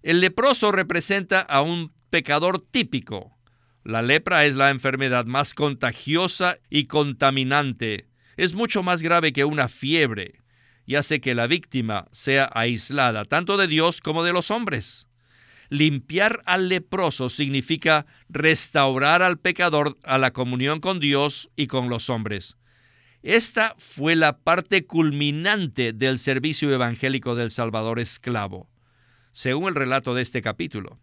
El 0.04 0.22
leproso 0.22 0.72
representa 0.72 1.42
a 1.42 1.64
un 1.64 1.92
pecador 2.12 2.66
típico. 2.72 3.38
La 3.84 4.02
lepra 4.02 4.46
es 4.46 4.56
la 4.56 4.70
enfermedad 4.70 5.26
más 5.26 5.54
contagiosa 5.54 6.58
y 6.70 6.86
contaminante. 6.86 8.08
Es 8.38 8.54
mucho 8.54 8.84
más 8.84 9.02
grave 9.02 9.34
que 9.34 9.46
una 9.46 9.68
fiebre 9.68 10.42
y 10.86 10.96
hace 10.96 11.22
que 11.22 11.36
la 11.36 11.48
víctima 11.48 12.08
sea 12.12 12.50
aislada 12.54 13.26
tanto 13.26 13.58
de 13.58 13.68
Dios 13.68 14.02
como 14.02 14.24
de 14.24 14.34
los 14.34 14.52
hombres. 14.52 15.08
Limpiar 15.70 16.42
al 16.46 16.68
leproso 16.68 17.30
significa 17.30 18.06
restaurar 18.28 19.22
al 19.22 19.38
pecador 19.38 19.98
a 20.04 20.18
la 20.18 20.32
comunión 20.32 20.80
con 20.80 21.00
Dios 21.00 21.50
y 21.56 21.68
con 21.68 21.90
los 21.90 22.10
hombres. 22.10 22.58
Esta 23.22 23.76
fue 23.78 24.16
la 24.16 24.40
parte 24.40 24.86
culminante 24.86 25.94
del 25.94 26.18
servicio 26.18 26.72
evangélico 26.74 27.36
del 27.36 27.52
Salvador 27.52 28.00
esclavo 28.00 28.70
según 29.32 29.70
el 29.70 29.76
relato 29.76 30.14
de 30.14 30.22
este 30.22 30.42
capítulo. 30.42 31.00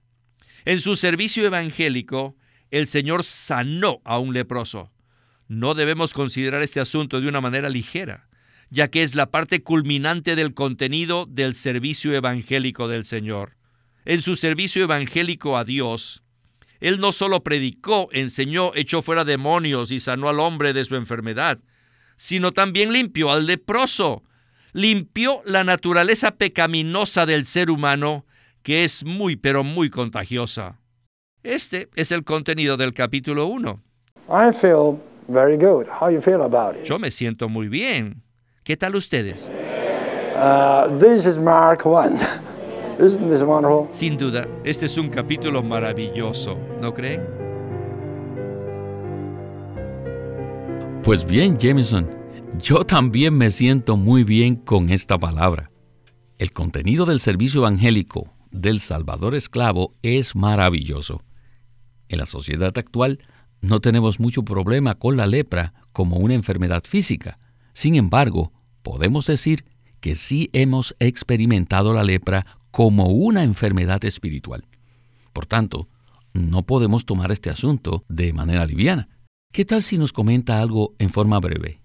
En 0.65 0.81
su 0.81 0.97
servicio 0.97 1.47
evangélico, 1.47 2.37
el 2.71 2.87
Señor 2.87 3.25
sanó 3.25 4.01
a 4.05 4.19
un 4.19 4.33
leproso. 4.33 4.91
No 5.49 5.75
debemos 5.75 6.13
considerar 6.13 6.63
este 6.63 6.81
asunto 6.81 7.21
de 7.21 7.29
una 7.29 7.41
manera 7.41 7.69
ligera, 7.69 8.29
ya 8.71 8.89
que 8.89 9.03
es 9.03 9.15
la 9.15 9.31
parte 9.31 9.63
culminante 9.63 10.35
del 10.35 10.55
contenido 10.55 11.27
del 11.27 11.55
servicio 11.55 12.15
evangélico 12.15 12.89
del 12.89 13.05
Señor. 13.05 13.57
En 14.05 14.23
su 14.23 14.37
servicio 14.37 14.83
evangélico 14.83 15.57
a 15.57 15.65
Dios, 15.65 16.23
Él 16.81 16.99
no 17.01 17.13
solo 17.13 17.43
predicó, 17.43 18.09
enseñó, 18.13 18.73
echó 18.75 19.03
fuera 19.03 19.25
demonios 19.25 19.91
y 19.91 20.01
sanó 20.01 20.29
al 20.29 20.41
hombre 20.41 20.73
de 20.73 20.85
su 20.85 20.97
enfermedad, 20.97 21.61
sino 22.17 22.53
también 22.53 22.93
limpió 22.93 23.31
al 23.31 23.47
leproso, 23.47 24.25
limpió 24.73 25.43
la 25.45 25.65
naturaleza 25.65 26.37
pecaminosa 26.37 27.25
del 27.27 27.47
ser 27.47 27.71
humano, 27.71 28.27
que 28.63 28.85
es 28.85 29.05
muy, 29.05 29.37
pero 29.37 29.63
muy 29.63 29.91
contagiosa. 29.91 30.81
Este 31.47 31.89
es 31.95 32.11
el 32.11 32.25
contenido 32.25 32.77
del 32.77 32.93
capítulo 32.93 33.47
1. 33.47 33.81
Yo 36.83 36.99
me 36.99 37.13
siento 37.13 37.49
muy 37.49 37.69
bien. 37.69 38.21
¿Qué 38.65 38.77
tal 38.77 38.97
ustedes? 38.97 39.53
Uh, 40.35 40.99
Sin 43.93 44.19
duda, 44.19 44.49
este 44.65 44.87
es 44.87 44.99
un 44.99 45.09
capítulo 45.09 45.63
maravilloso, 45.63 46.59
¿no 46.81 46.93
creen? 46.93 47.23
Pues 51.05 51.25
bien, 51.25 51.57
Jameson, 51.57 52.09
yo 52.59 52.85
también 52.85 53.39
me 53.39 53.53
siento 53.53 53.97
muy 53.97 54.25
bien 54.25 54.57
con 54.57 54.91
esta 54.91 55.17
palabra. 55.17 55.71
El 56.39 56.53
contenido 56.53 57.07
del 57.07 57.21
servicio 57.21 57.61
evangélico 57.61 58.33
del 58.51 58.81
Salvador 58.81 59.37
esclavo 59.37 59.93
es 60.03 60.35
maravilloso. 60.35 61.23
En 62.09 62.19
la 62.19 62.27
sociedad 62.27 62.77
actual 62.77 63.21
no 63.61 63.81
tenemos 63.81 64.21
mucho 64.21 64.45
problema 64.45 64.95
con 64.95 65.17
la 65.17 65.27
lepra 65.27 65.75
como 65.93 66.17
una 66.17 66.35
enfermedad 66.35 66.85
física. 66.85 67.39
Sin 67.73 67.95
embargo, 67.95 68.53
podemos 68.83 69.27
decir 69.27 69.65
que 70.01 70.15
sí 70.15 70.51
hemos 70.53 70.95
experimentado 71.01 71.93
la 71.93 72.05
lepra 72.05 72.47
como 72.71 73.07
una 73.09 73.43
enfermedad 73.43 74.05
espiritual. 74.05 74.67
Por 75.33 75.47
tanto, 75.47 75.89
no 76.33 76.65
podemos 76.65 77.07
tomar 77.07 77.33
este 77.33 77.51
asunto 77.51 78.05
de 78.09 78.33
manera 78.33 78.67
liviana. 78.67 79.09
¿Qué 79.53 79.65
tal 79.65 79.83
si 79.83 79.97
nos 79.99 80.13
comenta 80.13 80.61
algo 80.61 80.95
en 80.99 81.11
forma 81.11 81.41
breve? 81.41 81.81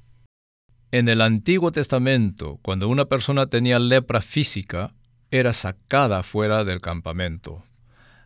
En 0.91 1.07
el 1.07 1.21
Antiguo 1.21 1.71
Testamento, 1.71 2.59
cuando 2.61 2.89
una 2.89 3.05
persona 3.05 3.45
tenía 3.45 3.79
lepra 3.79 4.21
física, 4.21 4.93
era 5.31 5.53
sacada 5.53 6.21
fuera 6.21 6.65
del 6.65 6.81
campamento. 6.81 7.63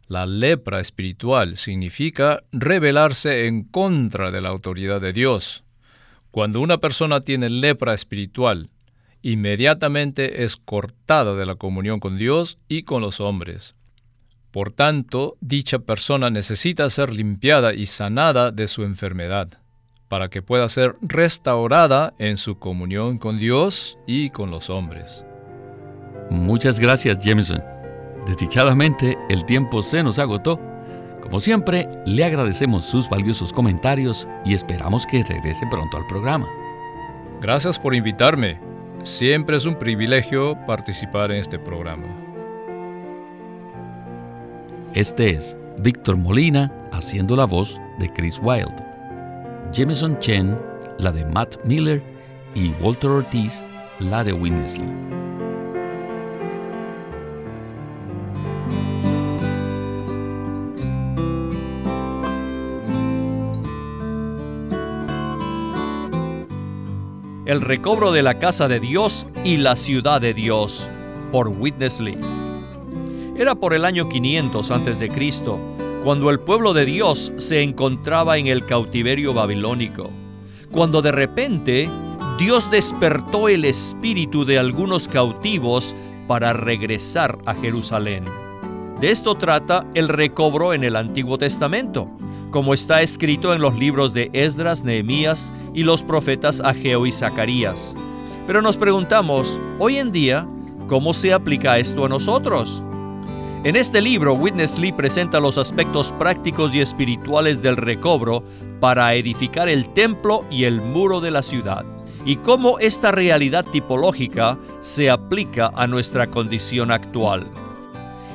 La 0.07 0.25
lepra 0.25 0.79
espiritual 0.79 1.57
significa 1.57 2.43
rebelarse 2.51 3.47
en 3.47 3.63
contra 3.63 4.31
de 4.31 4.41
la 4.41 4.49
autoridad 4.49 5.01
de 5.01 5.13
Dios. 5.13 5.63
Cuando 6.31 6.61
una 6.61 6.77
persona 6.77 7.21
tiene 7.21 7.49
lepra 7.49 7.93
espiritual, 7.93 8.69
inmediatamente 9.23 10.43
es 10.43 10.57
cortada 10.57 11.33
de 11.33 11.45
la 11.45 11.55
comunión 11.55 11.99
con 11.99 12.17
Dios 12.17 12.59
y 12.67 12.83
con 12.83 13.01
los 13.01 13.19
hombres. 13.19 13.75
Por 14.51 14.71
tanto, 14.71 15.37
dicha 15.41 15.79
persona 15.79 16.29
necesita 16.29 16.89
ser 16.89 17.13
limpiada 17.13 17.73
y 17.73 17.87
sanada 17.87 18.51
de 18.51 18.67
su 18.67 18.83
enfermedad 18.83 19.59
para 20.07 20.29
que 20.29 20.41
pueda 20.41 20.69
ser 20.69 20.95
restaurada 21.01 22.13
en 22.19 22.37
su 22.37 22.59
comunión 22.59 23.17
con 23.17 23.39
Dios 23.39 23.97
y 24.05 24.29
con 24.29 24.51
los 24.51 24.69
hombres. 24.69 25.25
Muchas 26.29 26.79
gracias, 26.79 27.17
Jameson. 27.23 27.74
Desdichadamente, 28.25 29.17
el 29.29 29.45
tiempo 29.45 29.81
se 29.81 30.03
nos 30.03 30.19
agotó. 30.19 30.59
Como 31.21 31.39
siempre, 31.39 31.87
le 32.05 32.23
agradecemos 32.23 32.85
sus 32.85 33.09
valiosos 33.09 33.53
comentarios 33.53 34.27
y 34.45 34.53
esperamos 34.53 35.05
que 35.05 35.23
regrese 35.23 35.65
pronto 35.69 35.97
al 35.97 36.07
programa. 36.07 36.47
Gracias 37.41 37.77
por 37.77 37.93
invitarme. 37.93 38.59
Siempre 39.03 39.57
es 39.57 39.65
un 39.65 39.77
privilegio 39.77 40.57
participar 40.65 41.31
en 41.31 41.37
este 41.37 41.59
programa. 41.59 42.07
Este 44.93 45.31
es 45.31 45.57
Víctor 45.77 46.17
Molina 46.17 46.71
haciendo 46.91 47.35
la 47.35 47.45
voz 47.45 47.79
de 47.99 48.11
Chris 48.13 48.39
Wilde. 48.41 48.83
Jameson 49.71 50.17
Chen, 50.19 50.57
la 50.97 51.11
de 51.11 51.25
Matt 51.25 51.57
Miller 51.65 52.01
y 52.55 52.69
Walter 52.81 53.09
Ortiz, 53.09 53.63
la 53.99 54.23
de 54.23 54.33
Winnesley. 54.33 55.24
El 67.45 67.61
recobro 67.61 68.11
de 68.11 68.23
la 68.23 68.39
casa 68.39 68.67
de 68.67 68.79
Dios 68.79 69.27
y 69.43 69.57
la 69.57 69.75
ciudad 69.75 70.19
de 70.19 70.33
Dios, 70.33 70.89
por 71.31 71.47
Witness 71.49 71.99
Lee. 71.99 72.17
Era 73.37 73.53
por 73.53 73.75
el 73.75 73.85
año 73.85 74.09
500 74.09 74.71
a.C., 74.71 75.11
cuando 76.03 76.31
el 76.31 76.39
pueblo 76.39 76.73
de 76.73 76.85
Dios 76.85 77.31
se 77.37 77.61
encontraba 77.61 78.39
en 78.39 78.47
el 78.47 78.65
cautiverio 78.65 79.31
babilónico, 79.35 80.09
cuando 80.71 81.03
de 81.03 81.11
repente 81.11 81.87
Dios 82.39 82.71
despertó 82.71 83.47
el 83.47 83.65
espíritu 83.65 84.43
de 84.43 84.57
algunos 84.57 85.07
cautivos 85.07 85.95
para 86.27 86.51
regresar 86.51 87.37
a 87.45 87.53
Jerusalén. 87.53 88.25
De 88.99 89.11
esto 89.11 89.35
trata 89.35 89.85
el 89.93 90.07
recobro 90.07 90.73
en 90.73 90.83
el 90.83 90.95
Antiguo 90.95 91.37
Testamento 91.37 92.09
como 92.55 92.73
está 92.73 93.01
escrito 93.01 93.53
en 93.53 93.61
los 93.61 93.75
libros 93.75 94.13
de 94.13 94.29
Esdras, 94.31 94.81
Nehemías 94.81 95.51
y 95.73 95.83
los 95.83 96.01
profetas 96.01 96.61
Ageo 96.61 97.05
y 97.05 97.11
Zacarías. 97.11 97.97
Pero 98.47 98.61
nos 98.61 98.77
preguntamos, 98.77 99.59
hoy 99.77 99.97
en 99.97 100.13
día, 100.13 100.47
¿cómo 100.87 101.13
se 101.13 101.33
aplica 101.33 101.77
esto 101.79 102.05
a 102.05 102.07
nosotros? 102.07 102.81
En 103.65 103.75
este 103.75 104.01
libro, 104.01 104.35
Witness 104.35 104.79
Lee 104.79 104.93
presenta 104.93 105.41
los 105.41 105.57
aspectos 105.57 106.13
prácticos 106.13 106.73
y 106.73 106.79
espirituales 106.79 107.61
del 107.61 107.75
recobro 107.75 108.41
para 108.79 109.13
edificar 109.15 109.67
el 109.67 109.89
templo 109.89 110.45
y 110.49 110.63
el 110.63 110.79
muro 110.79 111.19
de 111.19 111.31
la 111.31 111.43
ciudad, 111.43 111.83
y 112.23 112.37
cómo 112.37 112.79
esta 112.79 113.11
realidad 113.11 113.65
tipológica 113.65 114.57
se 114.79 115.09
aplica 115.09 115.73
a 115.75 115.87
nuestra 115.87 116.31
condición 116.31 116.89
actual. 116.89 117.47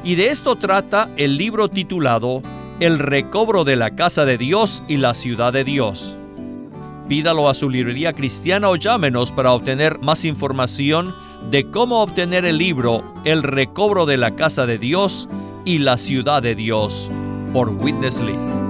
Y 0.05 0.17
de 0.17 0.29
esto 0.29 0.57
trata 0.57 1.09
el 1.17 1.39
libro 1.39 1.71
titulado 1.71 2.43
el 2.81 2.99
recobro 2.99 3.65
de 3.65 3.77
la 3.77 3.95
casa 3.95 4.25
de 4.25 4.39
Dios 4.39 4.83
y 4.89 4.97
la 4.97 5.13
ciudad 5.13 5.53
de 5.53 5.65
Dios. 5.65 6.17
Pídalo 7.09 7.51
a 7.51 7.55
su 7.55 7.69
librería 7.69 8.15
cristiana 8.15 8.71
o 8.71 8.77
llámenos 8.77 9.33
para 9.33 9.53
obtener 9.53 10.01
más 10.01 10.25
información 10.25 11.15
de 11.51 11.71
cómo 11.71 12.01
obtener 12.01 12.47
el 12.47 12.57
libro 12.57 13.05
El 13.25 13.43
recobro 13.43 14.07
de 14.07 14.17
la 14.17 14.35
casa 14.35 14.65
de 14.65 14.79
Dios 14.79 15.29
y 15.67 15.79
la 15.79 15.99
ciudad 15.99 16.43
de 16.43 16.55
Dios 16.55 17.11
por 17.53 17.69
Witness 17.69 18.23
Lee. 18.23 18.70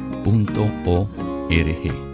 Punto 0.23 0.61
O 0.85 1.07
R 1.49 1.73
G 1.83 2.10